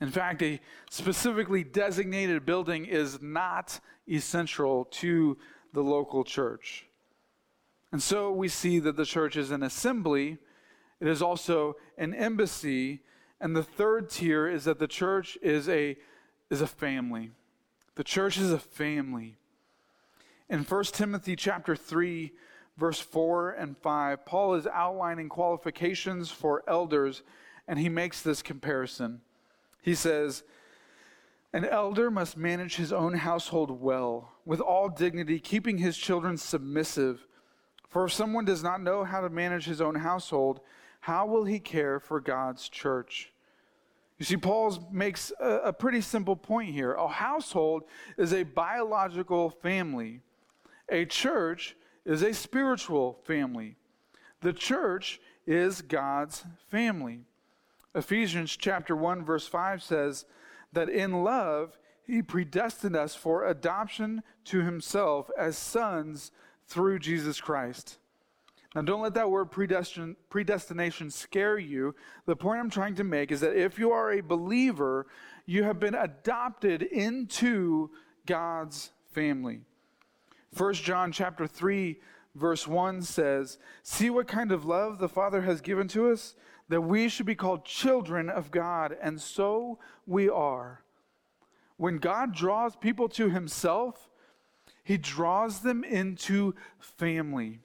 In 0.02 0.10
fact, 0.10 0.42
a 0.42 0.60
specifically 0.90 1.64
designated 1.64 2.46
building 2.46 2.86
is 2.86 3.22
not 3.22 3.80
essential 4.10 4.86
to 4.86 5.38
the 5.74 5.84
local 5.84 6.24
church. 6.24 6.88
And 7.92 8.02
so 8.02 8.32
we 8.32 8.48
see 8.48 8.80
that 8.80 8.96
the 8.96 9.06
church 9.06 9.36
is 9.36 9.52
an 9.52 9.62
assembly 9.62 10.40
it 11.00 11.08
is 11.08 11.22
also 11.22 11.78
an 11.98 12.14
embassy. 12.14 13.02
And 13.40 13.56
the 13.56 13.64
third 13.64 14.10
tier 14.10 14.48
is 14.48 14.66
that 14.66 14.80
the 14.80 14.88
church 14.88 15.38
is 15.42 15.70
a, 15.70 15.98
is 16.50 16.62
a 16.62 16.68
family. 16.68 17.32
The 17.96 18.04
church 18.04 18.38
is 18.38 18.52
a 18.52 18.60
family. 18.60 19.36
In 20.50 20.64
1 20.64 20.84
Timothy 20.86 21.36
chapter 21.36 21.76
3, 21.76 22.32
verse 22.78 23.00
4 23.00 23.52
and 23.52 23.78
5, 23.78 24.26
Paul 24.26 24.56
is 24.56 24.66
outlining 24.68 25.30
qualifications 25.30 26.32
for 26.32 26.64
elders, 26.68 27.22
and 27.68 27.78
he 27.78 27.90
makes 27.90 28.22
this 28.22 28.42
comparison. 28.42 29.22
He 29.82 29.94
says, 29.94 30.44
An 31.54 31.66
elder 31.66 32.10
must 32.10 32.38
manage 32.38 32.78
his 32.78 32.92
own 32.92 33.14
household 33.14 33.82
well, 33.82 34.32
with 34.46 34.60
all 34.60 34.90
dignity, 34.90 35.40
keeping 35.40 35.78
his 35.78 35.98
children 35.98 36.38
submissive. 36.38 37.28
For 37.88 38.06
if 38.06 38.14
someone 38.14 38.46
does 38.46 38.64
not 38.64 38.82
know 38.82 39.04
how 39.04 39.22
to 39.22 39.30
manage 39.30 39.66
his 39.66 39.82
own 39.82 39.96
household, 39.96 40.62
how 41.02 41.26
will 41.26 41.46
he 41.46 41.60
care 41.60 42.00
for 42.00 42.20
God's 42.20 42.70
church? 42.70 43.32
You 44.20 44.26
see, 44.26 44.38
Paul 44.38 44.90
makes 44.92 45.32
a, 45.40 45.50
a, 45.66 45.74
pretty 45.74 46.02
simple 46.02 46.36
point 46.36 46.74
here. 46.74 46.94
A 46.94 47.08
household 47.08 47.84
is 48.18 48.34
a 48.34 48.44
biological 48.44 49.50
family, 49.50 50.22
a 50.90 51.06
church 51.06 51.76
is 52.06 52.22
a 52.22 52.34
spiritual 52.34 53.20
family. 53.24 53.78
The 54.42 54.52
church 54.54 55.22
is 55.48 55.82
God's 55.82 56.44
family. 56.70 57.22
Ephesians 57.96 58.56
chapter 58.56 58.96
1 58.96 59.24
verse 59.24 59.48
5 59.48 59.82
says 59.82 60.26
that 60.74 60.90
in 60.90 61.24
love 61.24 61.78
he 62.04 62.22
predestined 62.22 62.96
us 62.96 63.16
for 63.16 63.46
adoption 63.48 64.22
to 64.46 64.62
himself 64.62 65.30
as 65.38 65.58
sons 65.58 66.32
through 66.68 67.00
Jesus 67.00 67.40
Christ. 67.40 68.00
Now, 68.76 68.84
don't 68.84 69.02
let 69.02 69.16
that 69.16 69.30
word 69.30 69.52
predestin- 69.52 70.16
predestination 70.30 71.10
scare 71.10 71.58
you. 71.58 71.96
The 72.26 72.36
point 72.36 72.60
I'm 72.60 72.70
trying 72.70 72.96
to 72.96 73.04
make 73.04 73.32
is 73.32 73.42
that 73.42 73.56
if 73.56 73.80
you 73.80 73.92
are 73.92 74.12
a 74.12 74.22
believer, 74.22 75.08
you 75.46 75.64
have 75.64 75.80
been 75.80 75.96
adopted 75.96 76.84
into 76.84 77.90
God's 78.28 78.92
family. 79.12 79.62
1 80.56 80.74
John 80.76 81.12
chapter 81.12 81.48
3 81.48 82.00
verse 82.36 82.68
1 82.68 83.02
says, 83.02 83.58
"See 83.82 84.10
what 84.10 84.28
kind 84.28 84.52
of 84.52 84.66
love 84.66 85.00
the 85.00 85.10
Father 85.10 85.42
has 85.42 85.62
given 85.62 85.88
to 85.90 86.10
us 86.10 86.36
that 86.68 86.82
we 86.82 87.10
should 87.10 87.26
be 87.26 87.36
called 87.36 87.66
children 87.66 88.30
of 88.30 88.52
God, 88.52 88.96
and 89.02 89.20
so 89.20 89.80
we 90.06 90.30
are." 90.30 90.84
When 91.78 91.98
God 91.98 92.34
draws 92.34 92.76
people 92.76 93.10
to 93.10 93.30
himself, 93.30 94.10
he 94.84 94.98
draws 94.98 95.62
them 95.62 95.84
into 95.84 96.54
family. 96.78 97.62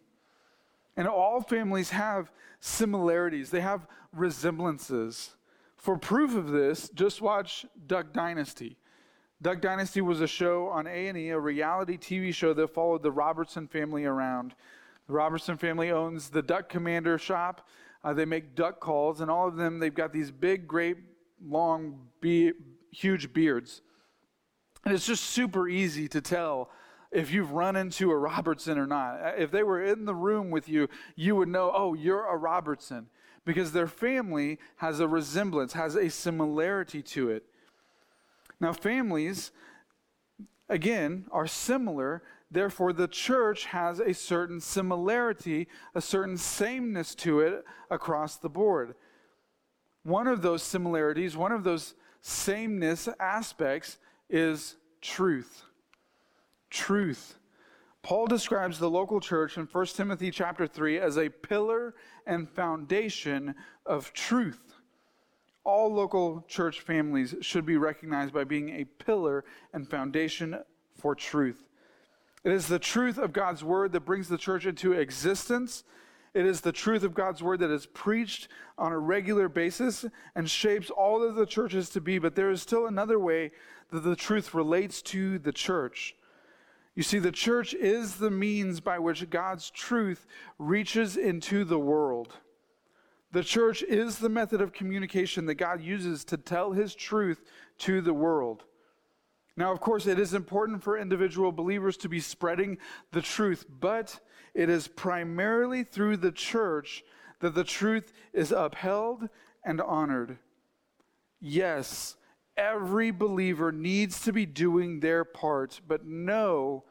And 0.96 1.09
all 1.09 1.40
families 1.40 1.90
have 1.90 2.30
similarities, 2.61 3.50
they 3.50 3.61
have 3.61 3.87
resemblances. 4.12 5.37
For 5.76 5.98
proof 5.98 6.35
of 6.35 6.50
this, 6.50 6.88
just 6.90 7.20
watch 7.20 7.66
Duck 7.87 8.12
Dynasty. 8.12 8.78
Duck 9.42 9.61
Dynasty 9.61 10.00
was 10.00 10.20
a 10.20 10.26
show 10.26 10.68
on 10.68 10.87
A&E, 10.87 11.28
a 11.28 11.38
reality 11.38 11.98
TV 11.98 12.33
show 12.33 12.54
that 12.54 12.68
followed 12.68 13.02
the 13.02 13.12
Robertson 13.12 13.68
family 13.68 14.04
around. 14.04 14.54
The 15.07 15.12
Robertson 15.12 15.59
family 15.59 15.90
owns 15.90 16.30
the 16.30 16.40
Duck 16.40 16.70
Commander 16.70 17.18
shop. 17.18 17.68
Uh, 18.02 18.14
they 18.14 18.24
make 18.24 18.54
duck 18.54 18.80
calls, 18.80 19.20
and 19.20 19.30
all 19.30 19.48
of 19.48 19.57
them, 19.57 19.78
they've 19.78 19.94
got 19.94 20.12
these 20.12 20.30
big, 20.30 20.66
great, 20.66 20.96
long, 21.46 21.98
be- 22.20 22.52
huge 22.90 23.33
beards. 23.33 23.83
And 24.85 24.94
it's 24.94 25.07
just 25.07 25.24
super 25.24 25.68
easy 25.68 26.09
to 26.09 26.20
tell 26.20 26.70
if 27.14 27.33
you've 27.33 27.53
run 27.53 27.77
into 27.77 28.11
a 28.11 28.16
Robertson 28.16 28.77
or 28.77 28.87
not. 28.87 29.20
Uh, 29.22 29.33
if 29.38 29.50
they 29.50 29.62
were 29.62 29.83
in 29.83 30.05
the 30.05 30.14
room 30.14 30.50
with 30.50 30.68
you, 30.68 30.88
you 31.14 31.37
would 31.37 31.48
know, 31.48 31.70
oh, 31.72 31.94
you're 31.94 32.27
a 32.27 32.37
Robertson, 32.37 33.07
because 33.44 33.72
their 33.72 33.87
family 33.87 34.59
has 34.77 35.00
a 35.00 35.09
resemblance, 35.09 35.72
has 35.72 35.94
a 35.94 36.11
similarity 36.11 37.03
to 37.03 37.31
it. 37.31 37.44
Now, 38.61 38.72
families, 38.72 39.53
again, 40.68 41.27
are 41.31 41.46
similar. 41.46 42.22
Therefore, 42.50 42.92
the 42.92 43.09
church 43.09 43.66
has 43.66 44.00
a 44.00 44.12
certain 44.12 44.61
similarity, 44.61 45.68
a 45.94 46.00
certain 46.00 46.37
sameness 46.37 47.14
to 47.16 47.40
it 47.40 47.64
across 47.90 48.37
the 48.37 48.48
board. 48.48 48.94
One 50.03 50.27
of 50.27 50.42
those 50.42 50.62
similarities, 50.62 51.37
one 51.37 51.53
of 51.53 51.64
those 51.64 51.94
sameness 52.20 53.09
aspects 53.20 53.98
is 54.29 54.77
truth 55.00 55.64
truth. 56.74 57.38
Paul 58.02 58.26
describes 58.26 58.78
the 58.78 58.90
local 58.90 59.20
church 59.20 59.56
in 59.56 59.64
1 59.64 59.87
Timothy 59.87 60.30
chapter 60.30 60.66
3 60.66 60.98
as 60.98 61.16
a 61.16 61.30
pillar 61.30 61.94
and 62.26 62.50
foundation 62.50 63.54
of 63.87 64.12
truth. 64.12 64.74
All 65.62 65.94
local 65.94 66.44
church 66.48 66.80
families 66.80 67.34
should 67.40 67.64
be 67.64 67.78
recognized 67.78 68.34
by 68.34 68.44
being 68.44 68.68
a 68.68 68.84
pillar 68.84 69.44
and 69.72 69.88
foundation 69.88 70.58
for 70.94 71.14
truth. 71.14 71.70
It 72.42 72.52
is 72.52 72.66
the 72.66 72.78
truth 72.78 73.16
of 73.16 73.32
God's 73.32 73.64
word 73.64 73.92
that 73.92 74.04
brings 74.04 74.28
the 74.28 74.37
church 74.37 74.66
into 74.66 74.92
existence 74.92 75.84
It 76.34 76.44
is 76.44 76.60
the 76.60 76.72
truth 76.72 77.04
of 77.04 77.14
God's 77.14 77.42
word 77.42 77.60
that 77.60 77.70
is 77.70 77.87
preached 77.87 78.48
on 78.76 78.90
a 78.90 78.98
regular 78.98 79.48
basis 79.48 80.04
and 80.34 80.50
shapes 80.50 80.90
all 80.90 81.22
of 81.22 81.37
the 81.37 81.46
churches 81.46 81.88
to 81.90 82.00
be. 82.00 82.18
But 82.18 82.34
there 82.34 82.50
is 82.50 82.60
still 82.60 82.87
another 82.87 83.20
way 83.20 83.52
that 83.90 84.00
the 84.00 84.16
truth 84.16 84.52
relates 84.52 85.00
to 85.02 85.38
the 85.38 85.52
church. 85.52 86.16
You 86.94 87.02
see, 87.02 87.18
the 87.18 87.33
church 87.33 87.74
is 87.74 88.16
the 88.16 88.30
means 88.30 88.80
by 88.80 88.98
which 88.98 89.28
God's 89.28 89.70
truth 89.70 90.26
reaches 90.59 91.16
into 91.16 91.64
the 91.64 91.78
world. 91.78 92.35
The 93.33 93.42
church 93.42 93.83
is 93.83 94.18
the 94.18 94.28
method 94.28 94.61
of 94.61 94.72
communication 94.72 95.46
that 95.46 95.57
God 95.57 95.80
uses 95.80 96.24
to 96.26 96.37
tell 96.37 96.70
his 96.70 96.94
truth 96.94 97.42
to 97.78 98.00
the 98.00 98.14
world. 98.14 98.62
Now, 99.57 99.72
of 99.72 99.80
course, 99.80 100.07
it 100.07 100.20
is 100.20 100.35
important 100.35 100.83
for 100.85 100.96
individual 100.96 101.50
believers 101.50 101.96
to 101.98 102.09
be 102.09 102.20
spreading 102.20 102.78
the 103.11 103.22
truth, 103.22 103.66
but 103.68 104.20
it 104.52 104.68
is 104.68 104.87
primarily 104.87 105.83
through 105.83 106.18
the 106.18 106.33
church 106.33 107.02
that 107.40 107.57
the 107.57 107.64
truth 107.64 108.12
is 108.33 108.52
upheld 108.52 109.28
and 109.64 109.80
honored. 109.80 110.38
Yes, 111.40 112.16
every 112.56 113.10
believer 113.10 113.72
needs 113.72 114.20
to 114.22 114.32
be 114.32 114.46
doing 114.46 115.00
their 115.00 115.24
part, 115.24 115.80
but 115.86 116.04
no, 116.04 116.84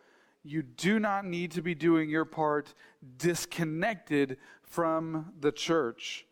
you 0.43 0.62
do 0.62 0.99
not 0.99 1.26
need 1.26 1.52
to 1.52 1.62
be 1.62 1.73
doing 1.76 2.10
your 2.10 2.26
part 2.26 2.73
disconnected 3.17 4.38
from 4.62 5.34
the 5.39 5.52
church. 5.52 6.26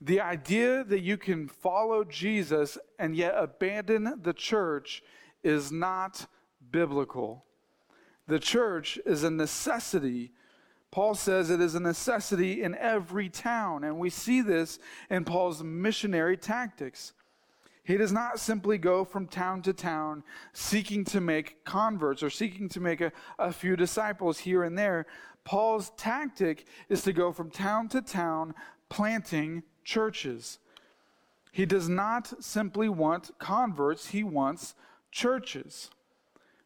The 0.00 0.20
idea 0.20 0.84
that 0.84 1.00
you 1.00 1.16
can 1.16 1.48
follow 1.48 2.04
Jesus 2.04 2.78
and 2.98 3.16
yet 3.16 3.34
abandon 3.36 4.20
the 4.22 4.34
church 4.34 5.02
is 5.42 5.72
not 5.72 6.26
biblical. 6.70 7.44
The 8.26 8.38
church 8.38 8.98
is 9.04 9.22
a 9.22 9.30
necessity. 9.30 10.32
Paul 10.90 11.14
says 11.14 11.50
it 11.50 11.60
is 11.60 11.74
a 11.74 11.80
necessity 11.80 12.62
in 12.62 12.74
every 12.76 13.28
town, 13.28 13.82
and 13.84 13.98
we 13.98 14.10
see 14.10 14.40
this 14.40 14.78
in 15.10 15.24
Paul's 15.24 15.62
missionary 15.62 16.36
tactics. 16.36 17.12
He 17.84 17.98
does 17.98 18.12
not 18.12 18.40
simply 18.40 18.78
go 18.78 19.04
from 19.04 19.26
town 19.26 19.60
to 19.62 19.74
town 19.74 20.24
seeking 20.54 21.04
to 21.06 21.20
make 21.20 21.64
converts 21.64 22.22
or 22.22 22.30
seeking 22.30 22.68
to 22.70 22.80
make 22.80 23.02
a, 23.02 23.12
a 23.38 23.52
few 23.52 23.76
disciples 23.76 24.38
here 24.38 24.64
and 24.64 24.76
there. 24.76 25.06
Paul's 25.44 25.92
tactic 25.98 26.66
is 26.88 27.02
to 27.02 27.12
go 27.12 27.30
from 27.30 27.50
town 27.50 27.88
to 27.90 28.00
town 28.00 28.54
planting 28.88 29.62
churches. 29.84 30.58
He 31.52 31.66
does 31.66 31.88
not 31.88 32.42
simply 32.42 32.88
want 32.88 33.30
converts, 33.38 34.08
he 34.08 34.24
wants 34.24 34.74
churches. 35.12 35.90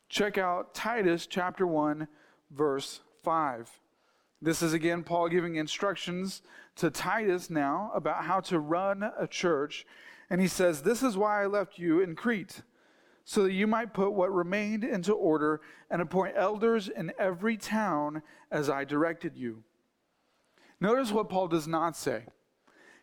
Check 0.08 0.38
out 0.38 0.72
Titus 0.72 1.26
chapter 1.26 1.66
1, 1.66 2.06
verse 2.52 3.00
5. 3.24 3.68
This 4.40 4.62
is 4.62 4.72
again 4.72 5.02
Paul 5.02 5.28
giving 5.28 5.56
instructions 5.56 6.42
to 6.76 6.90
Titus 6.90 7.50
now 7.50 7.90
about 7.92 8.24
how 8.24 8.38
to 8.40 8.60
run 8.60 9.02
a 9.18 9.26
church. 9.26 9.84
And 10.30 10.40
he 10.40 10.48
says, 10.48 10.82
This 10.82 11.02
is 11.02 11.16
why 11.16 11.42
I 11.42 11.46
left 11.46 11.78
you 11.78 12.00
in 12.00 12.14
Crete, 12.14 12.62
so 13.24 13.44
that 13.44 13.52
you 13.52 13.66
might 13.66 13.94
put 13.94 14.12
what 14.12 14.32
remained 14.32 14.84
into 14.84 15.12
order 15.12 15.60
and 15.90 16.02
appoint 16.02 16.34
elders 16.36 16.88
in 16.88 17.12
every 17.18 17.56
town 17.56 18.22
as 18.50 18.70
I 18.70 18.84
directed 18.84 19.36
you. 19.36 19.62
Notice 20.80 21.10
what 21.10 21.28
Paul 21.28 21.48
does 21.48 21.66
not 21.66 21.96
say. 21.96 22.24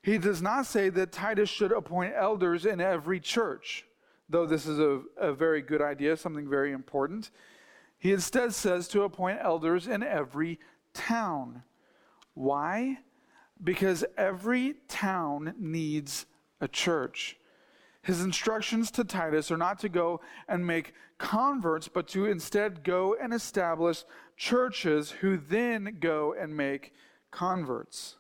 He 0.01 0.17
does 0.17 0.41
not 0.41 0.65
say 0.65 0.89
that 0.89 1.11
Titus 1.11 1.49
should 1.49 1.71
appoint 1.71 2.13
elders 2.15 2.65
in 2.65 2.79
every 2.79 3.19
church 3.19 3.85
though 4.29 4.45
this 4.45 4.65
is 4.65 4.79
a, 4.79 5.01
a 5.17 5.33
very 5.33 5.61
good 5.61 5.81
idea, 5.81 6.17
something 6.17 6.49
very 6.49 6.71
important. 6.71 7.31
He 7.97 8.11
instead 8.11 8.53
says 8.53 8.87
to 8.89 9.03
appoint 9.03 9.39
elders 9.41 9.87
in 9.87 10.03
every 10.03 10.59
town. 10.93 11.63
Why? 12.33 12.99
Because 13.63 14.03
every 14.17 14.75
town 14.87 15.53
needs 15.57 16.25
a 16.61 16.67
church. 16.67 17.37
His 18.01 18.21
instructions 18.21 18.91
to 18.91 19.03
Titus 19.03 19.51
are 19.51 19.57
not 19.57 19.79
to 19.79 19.89
go 19.89 20.21
and 20.47 20.65
make 20.65 20.93
converts, 21.17 21.87
but 21.87 22.07
to 22.09 22.25
instead 22.25 22.83
go 22.83 23.15
and 23.19 23.33
establish 23.33 24.03
churches 24.37 25.11
who 25.11 25.37
then 25.37 25.97
go 25.99 26.35
and 26.39 26.55
make 26.55 26.93
converts. 27.31 28.17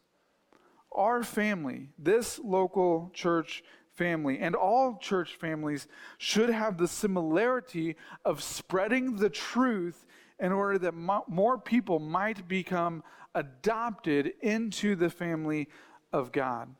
Our 0.91 1.23
family, 1.23 1.89
this 1.99 2.39
local 2.39 3.11
church 3.13 3.63
family 3.93 4.39
and 4.39 4.55
all 4.55 4.97
church 4.97 5.35
families 5.35 5.87
should 6.17 6.49
have 6.49 6.77
the 6.77 6.87
similarity 6.87 7.95
of 8.23 8.41
spreading 8.41 9.17
the 9.17 9.29
truth 9.29 10.05
in 10.39 10.51
order 10.51 10.77
that 10.79 10.93
more 11.27 11.57
people 11.57 11.99
might 11.99 12.47
become 12.47 13.03
adopted 13.33 14.33
into 14.41 14.95
the 14.95 15.09
family 15.09 15.67
of 16.11 16.31
God. 16.31 16.73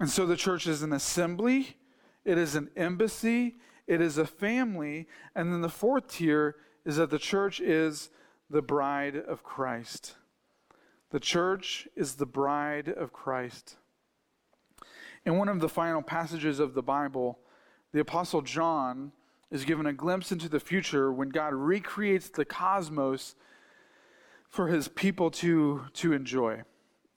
And 0.00 0.08
so 0.08 0.26
the 0.26 0.36
church 0.36 0.66
is 0.66 0.82
an 0.82 0.92
assembly, 0.92 1.76
it 2.24 2.38
is 2.38 2.54
an 2.54 2.70
embassy, 2.76 3.56
it 3.86 4.00
is 4.00 4.18
a 4.18 4.26
family, 4.26 5.08
and 5.34 5.52
then 5.52 5.60
the 5.60 5.68
fourth 5.68 6.08
tier 6.08 6.56
is 6.84 6.96
that 6.96 7.10
the 7.10 7.18
church 7.18 7.60
is 7.60 8.10
the 8.50 8.62
bride 8.62 9.16
of 9.16 9.42
Christ. 9.42 10.14
The 11.10 11.20
church 11.20 11.88
is 11.96 12.14
the 12.14 12.26
bride 12.26 12.88
of 12.88 13.12
Christ. 13.12 13.76
In 15.24 15.36
one 15.36 15.48
of 15.48 15.60
the 15.60 15.68
final 15.68 16.02
passages 16.02 16.60
of 16.60 16.74
the 16.74 16.82
Bible, 16.82 17.38
the 17.92 18.00
Apostle 18.00 18.42
John 18.42 19.12
is 19.50 19.64
given 19.64 19.86
a 19.86 19.92
glimpse 19.92 20.30
into 20.30 20.48
the 20.48 20.60
future 20.60 21.10
when 21.10 21.30
God 21.30 21.54
recreates 21.54 22.28
the 22.28 22.44
cosmos 22.44 23.34
for 24.48 24.68
his 24.68 24.88
people 24.88 25.30
to, 25.30 25.84
to 25.94 26.12
enjoy. 26.12 26.62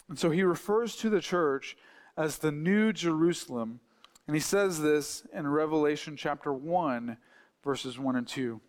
And 0.10 0.18
so 0.18 0.30
he 0.32 0.44
refers 0.44 0.96
to 0.98 1.10
the 1.10 1.22
church 1.22 1.78
as 2.18 2.38
the 2.38 2.52
New 2.52 2.94
Jerusalem. 2.94 3.80
And 4.28 4.36
he 4.36 4.42
says 4.42 4.82
this 4.82 5.24
in 5.34 5.48
Revelation 5.48 6.16
chapter 6.16 6.54
1, 6.54 7.18
verses 7.64 7.98
1 8.00 8.16
and 8.16 8.28
2. 8.28 8.62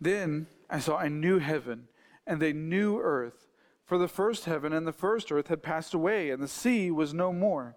Then 0.00 0.46
I 0.68 0.78
saw 0.78 0.98
a 0.98 1.08
new 1.08 1.38
heaven 1.38 1.88
and 2.26 2.42
a 2.42 2.52
new 2.52 2.98
earth, 2.98 3.46
for 3.84 3.98
the 3.98 4.08
first 4.08 4.44
heaven 4.44 4.72
and 4.72 4.86
the 4.86 4.92
first 4.92 5.30
earth 5.30 5.48
had 5.48 5.62
passed 5.62 5.94
away, 5.94 6.30
and 6.30 6.42
the 6.42 6.48
sea 6.48 6.90
was 6.90 7.14
no 7.14 7.32
more. 7.32 7.76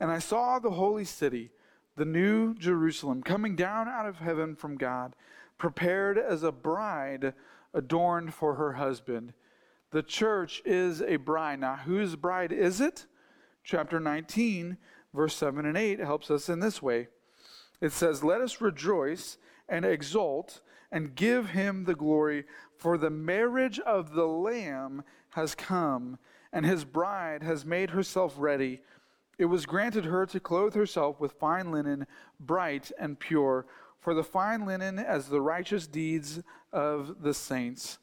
And 0.00 0.10
I 0.10 0.18
saw 0.18 0.58
the 0.58 0.70
holy 0.70 1.04
city, 1.04 1.50
the 1.96 2.04
new 2.04 2.54
Jerusalem, 2.54 3.22
coming 3.22 3.54
down 3.54 3.86
out 3.86 4.06
of 4.06 4.18
heaven 4.18 4.56
from 4.56 4.76
God, 4.76 5.14
prepared 5.58 6.18
as 6.18 6.42
a 6.42 6.50
bride 6.50 7.34
adorned 7.74 8.34
for 8.34 8.54
her 8.54 8.72
husband. 8.72 9.34
The 9.90 10.02
church 10.02 10.62
is 10.64 11.02
a 11.02 11.16
bride. 11.16 11.60
Now, 11.60 11.76
whose 11.76 12.16
bride 12.16 12.50
is 12.50 12.80
it? 12.80 13.06
Chapter 13.64 14.00
19, 14.00 14.76
verse 15.14 15.34
7 15.34 15.64
and 15.64 15.76
8 15.76 15.98
helps 16.00 16.30
us 16.30 16.48
in 16.48 16.60
this 16.60 16.82
way. 16.82 17.08
It 17.80 17.92
says, 17.92 18.24
Let 18.24 18.40
us 18.40 18.60
rejoice 18.60 19.38
and 19.68 19.84
exult 19.84 20.60
and 20.90 21.14
give 21.14 21.50
him 21.50 21.84
the 21.84 21.94
glory, 21.94 22.44
for 22.76 22.98
the 22.98 23.10
marriage 23.10 23.78
of 23.80 24.12
the 24.12 24.26
Lamb 24.26 25.04
has 25.30 25.54
come, 25.54 26.18
and 26.52 26.66
his 26.66 26.84
bride 26.84 27.42
has 27.42 27.64
made 27.64 27.90
herself 27.90 28.34
ready 28.36 28.82
it 29.38 29.46
was 29.46 29.66
granted 29.66 30.04
her 30.04 30.26
to 30.26 30.40
clothe 30.40 30.74
herself 30.74 31.18
with 31.18 31.32
fine 31.32 31.72
linen, 31.72 32.06
bright 32.38 32.92
and 32.98 33.18
pure, 33.18 33.66
for 33.98 34.14
the 34.14 34.24
fine 34.24 34.66
linen 34.66 34.98
as 34.98 35.28
the 35.28 35.40
righteous 35.40 35.86
deeds 35.86 36.42
of 36.72 37.22
the 37.22 37.34
saints. 37.34 37.98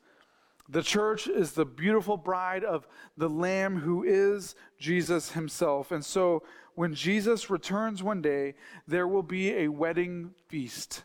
The 0.71 0.84
church 0.84 1.27
is 1.27 1.53
the 1.53 1.65
beautiful 1.65 2.15
bride 2.15 2.63
of 2.63 2.88
the 3.17 3.27
Lamb 3.29 3.79
who 3.79 4.03
is 4.03 4.55
Jesus 4.77 5.32
himself. 5.32 5.91
And 5.91 6.05
so 6.05 6.43
when 6.75 6.93
Jesus 6.93 7.49
returns 7.49 8.03
one 8.03 8.21
day, 8.21 8.53
there 8.88 9.08
will 9.08 9.23
be 9.23 9.51
a 9.51 9.67
wedding 9.67 10.36
feast. 10.47 11.03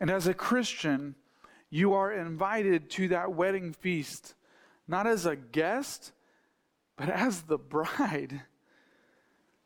And 0.00 0.10
as 0.10 0.28
a 0.28 0.34
Christian, 0.34 1.16
you 1.70 1.92
are 1.92 2.12
invited 2.12 2.88
to 2.90 3.08
that 3.08 3.32
wedding 3.34 3.72
feast, 3.72 4.34
not 4.86 5.08
as 5.08 5.26
a 5.26 5.34
guest, 5.34 6.12
but 6.96 7.08
as 7.08 7.42
the 7.42 7.58
bride. 7.58 8.42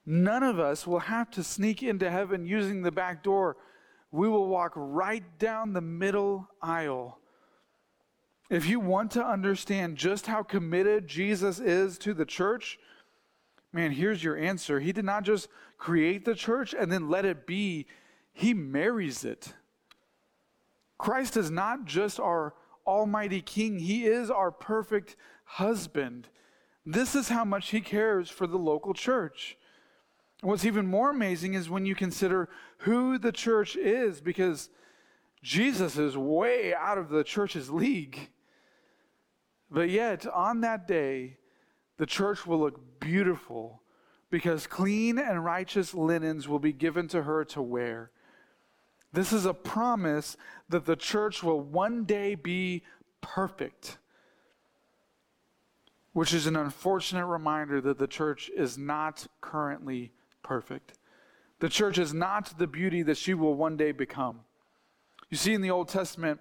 None 0.07 0.43
of 0.43 0.59
us 0.59 0.87
will 0.87 1.01
have 1.01 1.31
to 1.33 1.45
sneak 1.45 1.83
into 1.83 2.11
heaven 2.11 2.47
using 2.47 2.83
the 2.83 2.91
back 2.91 3.23
door. 3.23 3.59
We 4.11 4.29
will 4.29 4.49
walk 4.49 4.73
right 4.75 5.23
down 5.39 5.75
the 5.75 5.81
middle 5.83 6.49
aisle. 6.61 7.19
If 8.53 8.67
you 8.67 8.81
want 8.81 9.13
to 9.13 9.25
understand 9.25 9.97
just 9.97 10.27
how 10.27 10.43
committed 10.43 11.07
Jesus 11.07 11.59
is 11.59 11.97
to 12.01 12.13
the 12.13 12.27
church, 12.27 12.79
man, 13.73 13.93
here's 13.93 14.23
your 14.23 14.37
answer. 14.37 14.79
He 14.79 14.93
did 14.93 15.07
not 15.07 15.23
just 15.23 15.49
create 15.79 16.27
the 16.27 16.35
church 16.35 16.75
and 16.79 16.93
then 16.93 17.09
let 17.09 17.25
it 17.25 17.47
be, 17.47 17.87
He 18.35 18.53
marries 18.53 19.25
it. 19.25 19.55
Christ 20.99 21.39
is 21.39 21.51
not 21.51 21.87
just 21.87 22.21
our 22.21 22.53
almighty 22.87 23.41
King, 23.41 23.79
He 23.79 24.05
is 24.05 24.31
our 24.31 24.51
perfect 24.51 25.17
husband. 25.45 26.29
This 26.85 27.15
is 27.15 27.31
how 27.31 27.47
much 27.47 27.71
He 27.71 27.81
cares 27.81 28.29
for 28.29 28.47
the 28.47 28.59
local 28.59 28.93
church. 28.93 29.57
What's 30.43 30.67
even 30.67 30.87
more 30.87 31.09
amazing 31.09 31.55
is 31.55 31.71
when 31.71 31.87
you 31.87 31.95
consider 31.95 32.51
who 32.81 33.17
the 33.17 33.33
church 33.33 33.77
is, 33.77 34.21
because 34.21 34.69
Jesus 35.43 35.97
is 35.97 36.19
way 36.19 36.75
out 36.75 36.99
of 36.99 37.09
the 37.09 37.25
church's 37.25 37.71
league. 37.71 38.29
But 39.73 39.89
yet, 39.89 40.27
on 40.27 40.61
that 40.61 40.87
day, 40.87 41.39
the 41.97 42.05
church 42.05 42.47
will 42.47 42.61
look 42.61 43.01
beautiful 43.01 43.81
because 44.29 44.67
clean 44.67 45.19
and 45.19 45.45
righteous 45.45 45.95
linens 45.95 46.47
will 46.47 46.59
be 46.59 46.73
given 46.73 47.09
to 47.09 47.23
her 47.23 47.45
to 47.47 47.63
wear. 47.63 48.11
This 49.15 49.33
is 49.33 49.47
a 49.47 49.55
promise 49.55 50.37
that 50.69 50.85
the 50.85 50.97
church 50.97 51.43
will 51.43 51.61
one 51.61 52.05
day 52.05 52.35
be 52.35 52.83
perfect, 53.23 53.97
which 56.13 56.35
is 56.35 56.47
an 56.47 56.57
unfortunate 56.57 57.27
reminder 57.27 57.81
that 57.81 57.99
the 57.99 58.07
church 58.07 58.51
is 58.55 58.77
not 58.77 59.27
currently 59.41 60.13
perfect. 60.43 60.99
The 61.61 61.69
church 61.71 61.97
is 61.99 62.13
not 62.13 62.59
the 62.59 62.67
beauty 62.67 63.03
that 63.05 63.17
she 63.17 63.33
will 63.33 63.55
one 63.55 63.79
day 63.79 63.93
become. 63.93 64.41
You 65.31 65.39
see, 65.39 65.55
in 65.55 65.63
the 65.63 65.71
Old 65.71 65.89
Testament, 65.89 66.41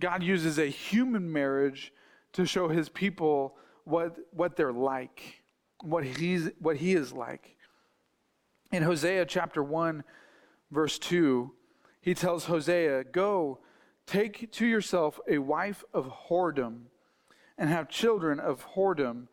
God 0.00 0.22
uses 0.22 0.58
a 0.58 0.66
human 0.66 1.30
marriage 1.30 1.92
to 2.32 2.46
show 2.46 2.68
his 2.68 2.88
people 2.88 3.56
what, 3.84 4.16
what 4.32 4.56
they're 4.56 4.72
like, 4.72 5.42
what, 5.82 6.04
he's, 6.04 6.50
what 6.58 6.76
he 6.76 6.94
is 6.94 7.12
like. 7.12 7.56
In 8.70 8.82
Hosea 8.82 9.24
chapter 9.26 9.62
1, 9.62 10.04
verse 10.70 10.98
2, 10.98 11.52
he 12.00 12.14
tells 12.14 12.44
Hosea, 12.44 13.04
Go, 13.04 13.60
take 14.06 14.52
to 14.52 14.66
yourself 14.66 15.18
a 15.28 15.38
wife 15.38 15.84
of 15.94 16.28
whoredom, 16.28 16.82
and 17.56 17.70
have 17.70 17.88
children 17.88 18.38
of 18.38 18.64
whoredom, 18.74 19.28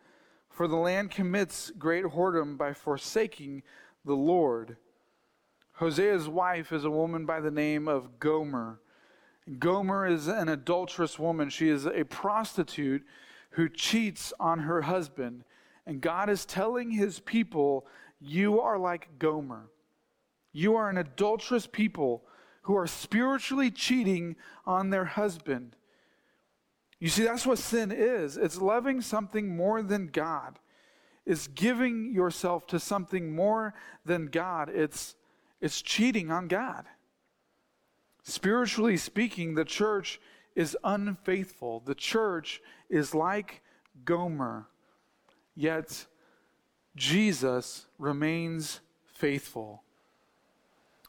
for 0.49 0.67
the 0.67 0.75
land 0.75 1.11
commits 1.11 1.71
great 1.77 2.05
whoredom 2.05 2.57
by 2.57 2.73
forsaking 2.73 3.61
the 4.05 4.15
Lord. 4.15 4.77
Hosea's 5.73 6.29
wife 6.29 6.71
is 6.71 6.85
a 6.85 6.89
woman 6.89 7.25
by 7.25 7.41
the 7.41 7.51
name 7.51 7.87
of 7.89 8.19
Gomer. 8.19 8.79
Gomer 9.59 10.07
is 10.07 10.27
an 10.27 10.49
adulterous 10.49 11.19
woman. 11.19 11.49
She 11.49 11.69
is 11.69 11.85
a 11.85 12.03
prostitute 12.03 13.03
who 13.51 13.69
cheats 13.69 14.33
on 14.39 14.59
her 14.59 14.81
husband. 14.81 15.43
And 15.85 16.01
God 16.01 16.29
is 16.29 16.45
telling 16.45 16.91
his 16.91 17.19
people, 17.19 17.85
You 18.19 18.59
are 18.59 18.77
like 18.77 19.19
Gomer. 19.19 19.69
You 20.51 20.75
are 20.75 20.89
an 20.89 20.97
adulterous 20.97 21.67
people 21.67 22.23
who 22.63 22.75
are 22.75 22.87
spiritually 22.87 23.69
cheating 23.69 24.35
on 24.65 24.89
their 24.89 25.05
husband. 25.05 25.75
You 26.99 27.09
see, 27.09 27.23
that's 27.23 27.45
what 27.45 27.59
sin 27.59 27.91
is 27.91 28.37
it's 28.37 28.59
loving 28.59 29.01
something 29.01 29.55
more 29.55 29.83
than 29.83 30.07
God, 30.07 30.59
it's 31.25 31.47
giving 31.47 32.11
yourself 32.13 32.65
to 32.67 32.79
something 32.79 33.35
more 33.35 33.73
than 34.05 34.27
God, 34.27 34.69
it's, 34.69 35.15
it's 35.61 35.81
cheating 35.81 36.31
on 36.31 36.47
God. 36.47 36.85
Spiritually 38.25 38.97
speaking, 38.97 39.53
the 39.53 39.63
church 39.63 40.19
is 40.55 40.75
unfaithful. 40.83 41.83
The 41.85 41.93
church 41.93 42.59
is 42.89 43.13
like 43.13 43.61
Gomer, 44.03 44.65
yet 45.55 46.07
Jesus 46.95 47.85
remains 47.99 48.81
faithful. 49.05 49.83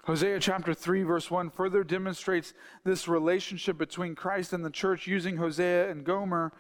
Hosea 0.05 0.39
chapter 0.41 0.75
3, 0.75 1.05
verse 1.05 1.31
1 1.31 1.51
further 1.51 1.83
demonstrates 1.83 2.53
this 2.85 3.09
relationship 3.09 3.79
between 3.79 4.15
Christ 4.15 4.53
and 4.53 4.63
the 4.63 4.71
church 4.71 5.07
using 5.07 5.39
Hosea 5.39 5.91
and 5.91 6.05
Gomer. 6.05 6.53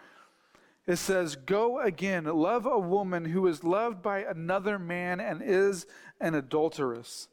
It 0.86 0.96
says, 0.96 1.36
Go 1.36 1.80
again, 1.80 2.24
love 2.24 2.64
a 2.64 2.78
woman 2.78 3.26
who 3.26 3.46
is 3.46 3.62
loved 3.62 4.02
by 4.02 4.20
another 4.20 4.78
man 4.78 5.20
and 5.20 5.42
is 5.44 5.86
an 6.18 6.34
adulteress. 6.34 7.28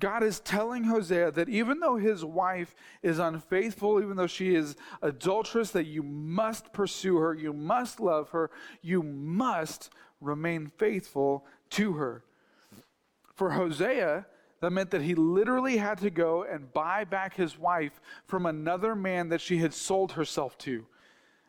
God 0.00 0.22
is 0.22 0.40
telling 0.40 0.84
Hosea 0.84 1.30
that 1.32 1.48
even 1.48 1.78
though 1.78 1.96
his 1.96 2.24
wife 2.24 2.74
is 3.02 3.18
unfaithful, 3.18 4.02
even 4.02 4.16
though 4.16 4.26
she 4.26 4.54
is 4.54 4.74
adulterous, 5.02 5.70
that 5.70 5.86
you 5.86 6.02
must 6.02 6.72
pursue 6.72 7.18
her, 7.18 7.34
you 7.34 7.52
must 7.52 8.00
love 8.00 8.30
her, 8.30 8.50
you 8.82 9.02
must 9.02 9.90
remain 10.20 10.72
faithful 10.78 11.46
to 11.70 11.92
her. 11.92 12.24
For 13.34 13.50
Hosea, 13.50 14.26
that 14.60 14.70
meant 14.70 14.90
that 14.90 15.02
he 15.02 15.14
literally 15.14 15.78
had 15.78 15.98
to 15.98 16.10
go 16.10 16.42
and 16.42 16.72
buy 16.72 17.04
back 17.04 17.34
his 17.34 17.58
wife 17.58 18.00
from 18.26 18.46
another 18.46 18.94
man 18.94 19.28
that 19.28 19.40
she 19.40 19.58
had 19.58 19.72
sold 19.72 20.12
herself 20.12 20.58
to. 20.58 20.86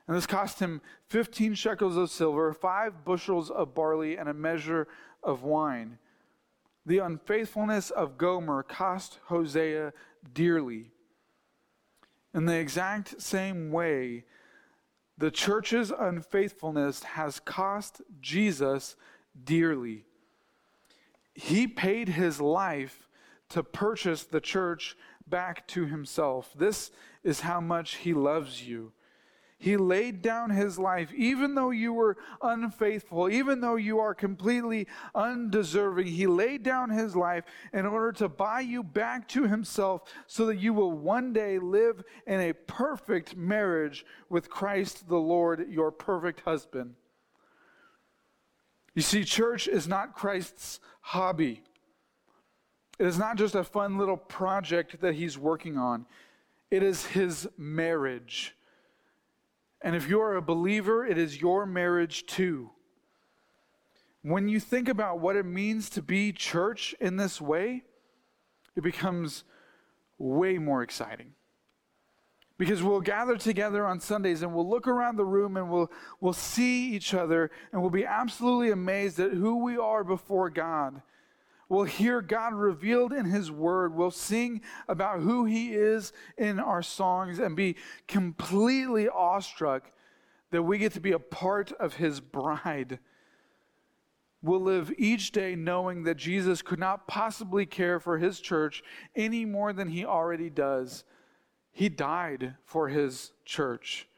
And 0.07 0.17
this 0.17 0.25
cost 0.25 0.59
him 0.59 0.81
15 1.07 1.53
shekels 1.53 1.97
of 1.97 2.09
silver, 2.09 2.53
five 2.53 3.05
bushels 3.05 3.49
of 3.49 3.73
barley, 3.73 4.17
and 4.17 4.27
a 4.27 4.33
measure 4.33 4.87
of 5.23 5.43
wine. 5.43 5.97
The 6.85 6.99
unfaithfulness 6.99 7.89
of 7.91 8.17
Gomer 8.17 8.63
cost 8.63 9.19
Hosea 9.25 9.93
dearly. 10.33 10.91
In 12.33 12.45
the 12.45 12.57
exact 12.57 13.21
same 13.21 13.71
way, 13.71 14.25
the 15.17 15.31
church's 15.31 15.91
unfaithfulness 15.91 17.03
has 17.03 17.39
cost 17.39 18.01
Jesus 18.19 18.95
dearly. 19.43 20.05
He 21.33 21.67
paid 21.67 22.09
his 22.09 22.41
life 22.41 23.07
to 23.49 23.63
purchase 23.63 24.23
the 24.23 24.41
church 24.41 24.97
back 25.27 25.67
to 25.67 25.85
himself. 25.85 26.51
This 26.55 26.91
is 27.23 27.41
how 27.41 27.61
much 27.61 27.97
he 27.97 28.13
loves 28.13 28.67
you. 28.67 28.93
He 29.61 29.77
laid 29.77 30.23
down 30.23 30.49
his 30.49 30.79
life, 30.79 31.13
even 31.13 31.53
though 31.53 31.69
you 31.69 31.93
were 31.93 32.17
unfaithful, 32.41 33.29
even 33.29 33.61
though 33.61 33.75
you 33.75 33.99
are 33.99 34.15
completely 34.15 34.87
undeserving. 35.13 36.07
He 36.07 36.25
laid 36.25 36.63
down 36.63 36.89
his 36.89 37.15
life 37.15 37.43
in 37.71 37.85
order 37.85 38.11
to 38.13 38.27
buy 38.27 38.61
you 38.61 38.81
back 38.81 39.27
to 39.29 39.43
himself 39.45 40.11
so 40.25 40.47
that 40.47 40.57
you 40.57 40.73
will 40.73 40.91
one 40.91 41.31
day 41.31 41.59
live 41.59 42.03
in 42.25 42.39
a 42.39 42.53
perfect 42.53 43.37
marriage 43.37 44.03
with 44.29 44.49
Christ 44.49 45.07
the 45.07 45.19
Lord, 45.19 45.69
your 45.69 45.91
perfect 45.91 46.39
husband. 46.39 46.95
You 48.95 49.03
see, 49.03 49.23
church 49.23 49.67
is 49.67 49.87
not 49.87 50.15
Christ's 50.15 50.79
hobby. 51.01 51.61
It 52.97 53.05
is 53.05 53.19
not 53.19 53.37
just 53.37 53.53
a 53.53 53.63
fun 53.63 53.99
little 53.99 54.17
project 54.17 55.01
that 55.01 55.13
he's 55.13 55.37
working 55.37 55.77
on, 55.77 56.07
it 56.71 56.81
is 56.81 57.05
his 57.05 57.47
marriage. 57.59 58.55
And 59.81 59.95
if 59.95 60.07
you're 60.07 60.35
a 60.35 60.41
believer, 60.41 61.05
it 61.05 61.17
is 61.17 61.41
your 61.41 61.65
marriage 61.65 62.25
too. 62.25 62.71
When 64.21 64.47
you 64.47 64.59
think 64.59 64.87
about 64.87 65.19
what 65.19 65.35
it 65.35 65.45
means 65.45 65.89
to 65.91 66.01
be 66.01 66.31
church 66.31 66.93
in 66.99 67.17
this 67.17 67.41
way, 67.41 67.83
it 68.75 68.83
becomes 68.83 69.43
way 70.19 70.59
more 70.59 70.83
exciting. 70.83 71.33
Because 72.59 72.83
we'll 72.83 73.01
gather 73.01 73.37
together 73.37 73.87
on 73.87 73.99
Sundays 73.99 74.43
and 74.43 74.53
we'll 74.53 74.69
look 74.69 74.87
around 74.87 75.15
the 75.15 75.25
room 75.25 75.57
and 75.57 75.71
we'll, 75.71 75.91
we'll 76.19 76.33
see 76.33 76.91
each 76.91 77.15
other 77.15 77.49
and 77.71 77.81
we'll 77.81 77.89
be 77.89 78.05
absolutely 78.05 78.69
amazed 78.69 79.19
at 79.19 79.31
who 79.31 79.63
we 79.63 79.77
are 79.77 80.03
before 80.03 80.51
God. 80.51 81.01
We'll 81.71 81.85
hear 81.85 82.21
God 82.21 82.53
revealed 82.53 83.13
in 83.13 83.23
His 83.23 83.49
Word. 83.49 83.95
We'll 83.95 84.11
sing 84.11 84.59
about 84.89 85.21
who 85.21 85.45
He 85.45 85.71
is 85.71 86.11
in 86.37 86.59
our 86.59 86.83
songs 86.83 87.39
and 87.39 87.55
be 87.55 87.77
completely 88.09 89.07
awestruck 89.07 89.89
that 90.49 90.63
we 90.63 90.77
get 90.77 90.91
to 90.95 90.99
be 90.99 91.13
a 91.13 91.19
part 91.19 91.71
of 91.79 91.93
His 91.93 92.19
bride. 92.19 92.99
We'll 94.41 94.59
live 94.59 94.91
each 94.97 95.31
day 95.31 95.55
knowing 95.55 96.03
that 96.03 96.17
Jesus 96.17 96.61
could 96.61 96.77
not 96.77 97.07
possibly 97.07 97.65
care 97.65 98.01
for 98.01 98.17
His 98.17 98.41
church 98.41 98.83
any 99.15 99.45
more 99.45 99.71
than 99.71 99.87
He 99.87 100.03
already 100.03 100.49
does. 100.49 101.05
He 101.71 101.87
died 101.87 102.55
for 102.65 102.89
His 102.89 103.31
church. 103.45 104.09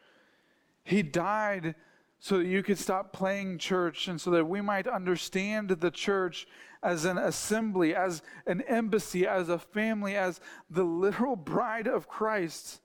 He 0.83 1.03
died 1.03 1.75
so 2.23 2.37
that 2.37 2.47
you 2.47 2.63
could 2.63 2.79
stop 2.79 3.11
playing 3.11 3.57
church 3.57 4.07
and 4.07 4.21
so 4.21 4.31
that 4.31 4.47
we 4.47 4.61
might 4.61 4.87
understand 4.87 5.67
the 5.67 5.91
church 5.91 6.47
as 6.81 7.03
an 7.03 7.17
assembly, 7.17 7.93
as 7.93 8.21
an 8.47 8.61
embassy, 8.61 9.27
as 9.27 9.49
a 9.49 9.59
family, 9.59 10.15
as 10.15 10.39
the 10.69 10.85
literal 10.85 11.35
bride 11.35 11.85
of 11.85 12.07
Christ. 12.07 12.79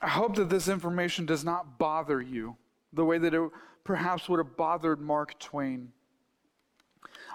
I 0.00 0.08
hope 0.08 0.36
that 0.36 0.48
this 0.48 0.66
information 0.66 1.26
does 1.26 1.44
not 1.44 1.78
bother 1.78 2.18
you 2.18 2.56
the 2.94 3.04
way 3.04 3.18
that 3.18 3.34
it 3.34 3.50
perhaps 3.84 4.26
would 4.30 4.38
have 4.38 4.56
bothered 4.56 5.02
Mark 5.02 5.38
Twain. 5.38 5.92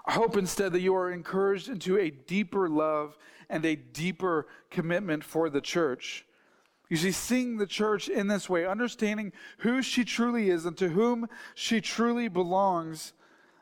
I 0.07 0.13
hope 0.13 0.37
instead 0.37 0.73
that 0.73 0.81
you 0.81 0.95
are 0.95 1.11
encouraged 1.11 1.69
into 1.69 1.99
a 1.99 2.09
deeper 2.09 2.67
love 2.67 3.15
and 3.47 3.63
a 3.63 3.75
deeper 3.75 4.47
commitment 4.71 5.23
for 5.23 5.51
the 5.51 5.61
church. 5.61 6.25
You 6.89 6.97
see, 6.97 7.11
seeing 7.11 7.57
the 7.57 7.67
church 7.67 8.09
in 8.09 8.27
this 8.27 8.49
way, 8.49 8.65
understanding 8.65 9.31
who 9.59 9.81
she 9.83 10.03
truly 10.03 10.49
is 10.49 10.65
and 10.65 10.75
to 10.77 10.89
whom 10.89 11.27
she 11.53 11.81
truly 11.81 12.27
belongs, 12.27 13.13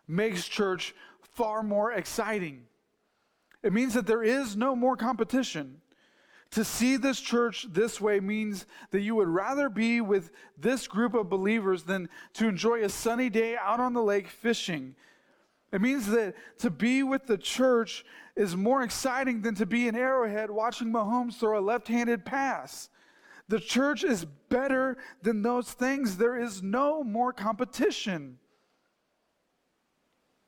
makes 0.07 0.47
church 0.47 0.95
far 1.33 1.61
more 1.61 1.91
exciting. 1.91 2.63
It 3.63 3.73
means 3.73 3.93
that 3.95 4.07
there 4.07 4.23
is 4.23 4.55
no 4.55 4.75
more 4.75 4.95
competition. 4.95 5.81
To 6.51 6.63
see 6.63 6.95
this 6.95 7.19
church 7.19 7.67
this 7.69 7.99
way 7.99 8.21
means 8.21 8.65
that 8.91 9.01
you 9.01 9.15
would 9.15 9.27
rather 9.27 9.67
be 9.67 9.99
with 9.99 10.31
this 10.57 10.87
group 10.87 11.13
of 11.13 11.29
believers 11.29 11.83
than 11.83 12.07
to 12.35 12.47
enjoy 12.47 12.83
a 12.83 12.89
sunny 12.89 13.29
day 13.29 13.57
out 13.57 13.81
on 13.81 13.91
the 13.93 14.01
lake 14.01 14.29
fishing. 14.29 14.95
It 15.73 15.81
means 15.81 16.07
that 16.07 16.35
to 16.59 16.69
be 16.69 17.03
with 17.03 17.27
the 17.27 17.37
church 17.37 18.05
is 18.37 18.55
more 18.55 18.83
exciting 18.83 19.41
than 19.41 19.55
to 19.55 19.65
be 19.65 19.89
in 19.89 19.97
Arrowhead 19.97 20.49
watching 20.49 20.87
Mahomes 20.87 21.37
throw 21.37 21.59
a 21.59 21.61
left 21.61 21.89
handed 21.89 22.23
pass. 22.23 22.87
The 23.49 23.59
church 23.59 24.03
is 24.03 24.25
better 24.49 24.97
than 25.21 25.41
those 25.41 25.71
things. 25.71 26.17
There 26.17 26.37
is 26.37 26.61
no 26.61 27.03
more 27.03 27.31
competition. 27.31 28.39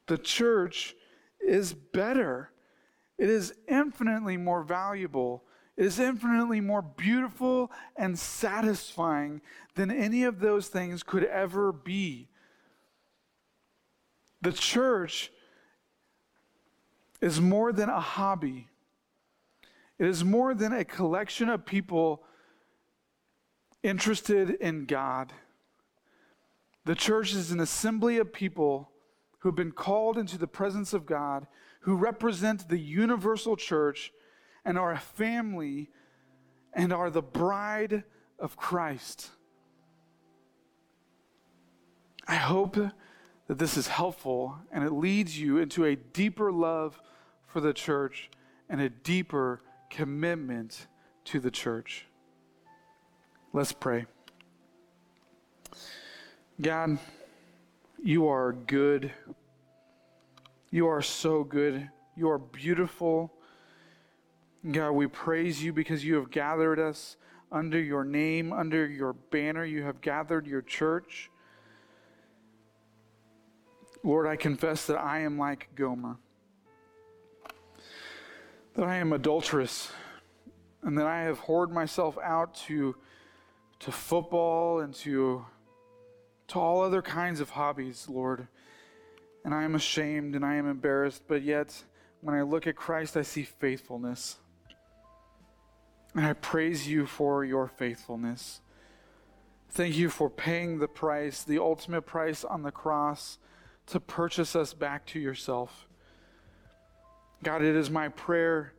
The 0.07 0.17
church 0.17 0.95
is 1.39 1.73
better. 1.73 2.51
It 3.17 3.29
is 3.29 3.53
infinitely 3.67 4.37
more 4.37 4.63
valuable. 4.63 5.43
It 5.77 5.85
is 5.85 5.99
infinitely 5.99 6.59
more 6.59 6.81
beautiful 6.81 7.71
and 7.95 8.19
satisfying 8.19 9.41
than 9.75 9.91
any 9.91 10.23
of 10.23 10.39
those 10.39 10.67
things 10.67 11.03
could 11.03 11.23
ever 11.23 11.71
be. 11.71 12.27
The 14.41 14.51
church 14.51 15.31
is 17.21 17.39
more 17.39 17.71
than 17.71 17.89
a 17.89 17.99
hobby. 17.99 18.67
It 19.97 20.07
is 20.07 20.23
more 20.23 20.53
than 20.53 20.73
a 20.73 20.85
collection 20.85 21.49
of 21.49 21.65
people 21.65 22.23
interested 23.83 24.51
in 24.51 24.85
God. 24.85 25.33
The 26.85 26.95
church 26.95 27.33
is 27.33 27.51
an 27.51 27.59
assembly 27.59 28.17
of 28.17 28.33
people 28.33 28.91
who've 29.39 29.55
been 29.55 29.71
called 29.71 30.17
into 30.17 30.37
the 30.37 30.47
presence 30.47 30.93
of 30.93 31.05
God, 31.05 31.47
who 31.81 31.95
represent 31.95 32.67
the 32.67 32.79
universal 32.79 33.55
church 33.55 34.11
and 34.65 34.77
are 34.77 34.91
a 34.91 34.99
family 34.99 35.89
and 36.73 36.91
are 36.91 37.09
the 37.09 37.21
bride 37.21 38.03
of 38.37 38.57
Christ. 38.57 39.29
I 42.27 42.35
hope 42.35 42.75
that 42.75 43.57
this 43.57 43.77
is 43.77 43.87
helpful 43.87 44.57
and 44.71 44.83
it 44.83 44.91
leads 44.91 45.39
you 45.39 45.57
into 45.57 45.85
a 45.85 45.95
deeper 45.95 46.51
love 46.51 47.01
for 47.47 47.61
the 47.61 47.73
church 47.73 48.29
and 48.69 48.79
a 48.79 48.89
deeper 48.89 49.61
commitment 49.89 50.87
to 51.25 51.39
the 51.39 51.49
church. 51.49 52.05
Let's 53.51 53.71
pray. 53.71 54.05
God, 56.61 56.99
you 58.03 58.27
are 58.27 58.53
good. 58.53 59.11
You 60.69 60.87
are 60.87 61.01
so 61.01 61.43
good. 61.43 61.89
You 62.15 62.29
are 62.29 62.37
beautiful. 62.37 63.33
God, 64.69 64.91
we 64.91 65.07
praise 65.07 65.63
you 65.63 65.73
because 65.73 66.05
you 66.05 66.15
have 66.15 66.29
gathered 66.29 66.79
us 66.79 67.17
under 67.51 67.81
your 67.81 68.03
name, 68.03 68.53
under 68.53 68.85
your 68.85 69.13
banner. 69.13 69.65
You 69.65 69.81
have 69.81 69.99
gathered 69.99 70.45
your 70.45 70.61
church. 70.61 71.31
Lord, 74.03 74.27
I 74.27 74.35
confess 74.35 74.85
that 74.85 74.97
I 74.97 75.21
am 75.21 75.39
like 75.39 75.69
Gomer, 75.73 76.17
that 78.75 78.85
I 78.85 78.97
am 78.97 79.11
adulterous, 79.11 79.91
and 80.83 80.95
that 80.99 81.07
I 81.07 81.21
have 81.21 81.41
whored 81.41 81.71
myself 81.71 82.17
out 82.23 82.53
to, 82.67 82.95
to 83.79 83.91
football 83.91 84.81
and 84.81 84.93
to, 84.93 85.45
to 86.47 86.59
all 86.59 86.81
other 86.81 87.01
kinds 87.01 87.39
of 87.39 87.51
hobbies, 87.51 88.07
Lord. 88.09 88.47
And 89.45 89.53
I 89.53 89.63
am 89.63 89.75
ashamed 89.75 90.35
and 90.35 90.45
I 90.45 90.55
am 90.55 90.69
embarrassed, 90.69 91.23
but 91.27 91.43
yet 91.43 91.83
when 92.21 92.35
I 92.35 92.41
look 92.41 92.67
at 92.67 92.75
Christ, 92.75 93.15
I 93.15 93.21
see 93.21 93.43
faithfulness. 93.43 94.37
And 96.15 96.25
I 96.25 96.33
praise 96.33 96.87
you 96.87 97.05
for 97.05 97.45
your 97.45 97.67
faithfulness. 97.67 98.61
Thank 99.71 99.95
you 99.95 100.09
for 100.09 100.29
paying 100.29 100.79
the 100.79 100.87
price, 100.87 101.43
the 101.43 101.59
ultimate 101.59 102.01
price 102.01 102.43
on 102.43 102.63
the 102.63 102.71
cross 102.71 103.37
to 103.87 103.99
purchase 103.99 104.55
us 104.55 104.73
back 104.73 105.05
to 105.07 105.19
yourself. 105.19 105.87
God, 107.43 107.61
it 107.61 107.75
is 107.75 107.89
my 107.89 108.09
prayer 108.09 108.73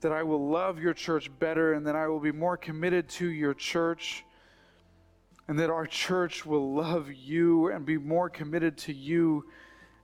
that 0.00 0.12
I 0.12 0.22
will 0.22 0.48
love 0.48 0.78
your 0.78 0.94
church 0.94 1.30
better 1.38 1.72
and 1.74 1.86
that 1.86 1.96
I 1.96 2.08
will 2.08 2.20
be 2.20 2.32
more 2.32 2.56
committed 2.56 3.08
to 3.10 3.26
your 3.26 3.54
church 3.54 4.24
and 5.48 5.58
that 5.58 5.70
our 5.70 5.86
church 5.86 6.46
will 6.46 6.74
love 6.74 7.12
you 7.12 7.70
and 7.70 7.84
be 7.84 7.98
more 7.98 8.30
committed 8.30 8.76
to 8.78 8.92
you 8.92 9.44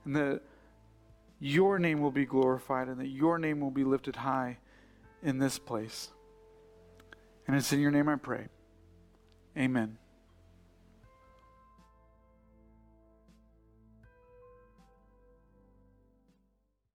and 0.05 0.15
that 0.15 0.41
your 1.39 1.79
name 1.79 2.01
will 2.01 2.11
be 2.11 2.25
glorified 2.25 2.87
and 2.87 2.99
that 2.99 3.07
your 3.07 3.37
name 3.37 3.59
will 3.59 3.71
be 3.71 3.83
lifted 3.83 4.15
high 4.15 4.57
in 5.23 5.37
this 5.39 5.57
place. 5.57 6.09
And 7.47 7.55
it's 7.55 7.71
in 7.71 7.79
your 7.79 7.91
name 7.91 8.09
I 8.09 8.15
pray. 8.15 8.47
Amen. 9.57 9.97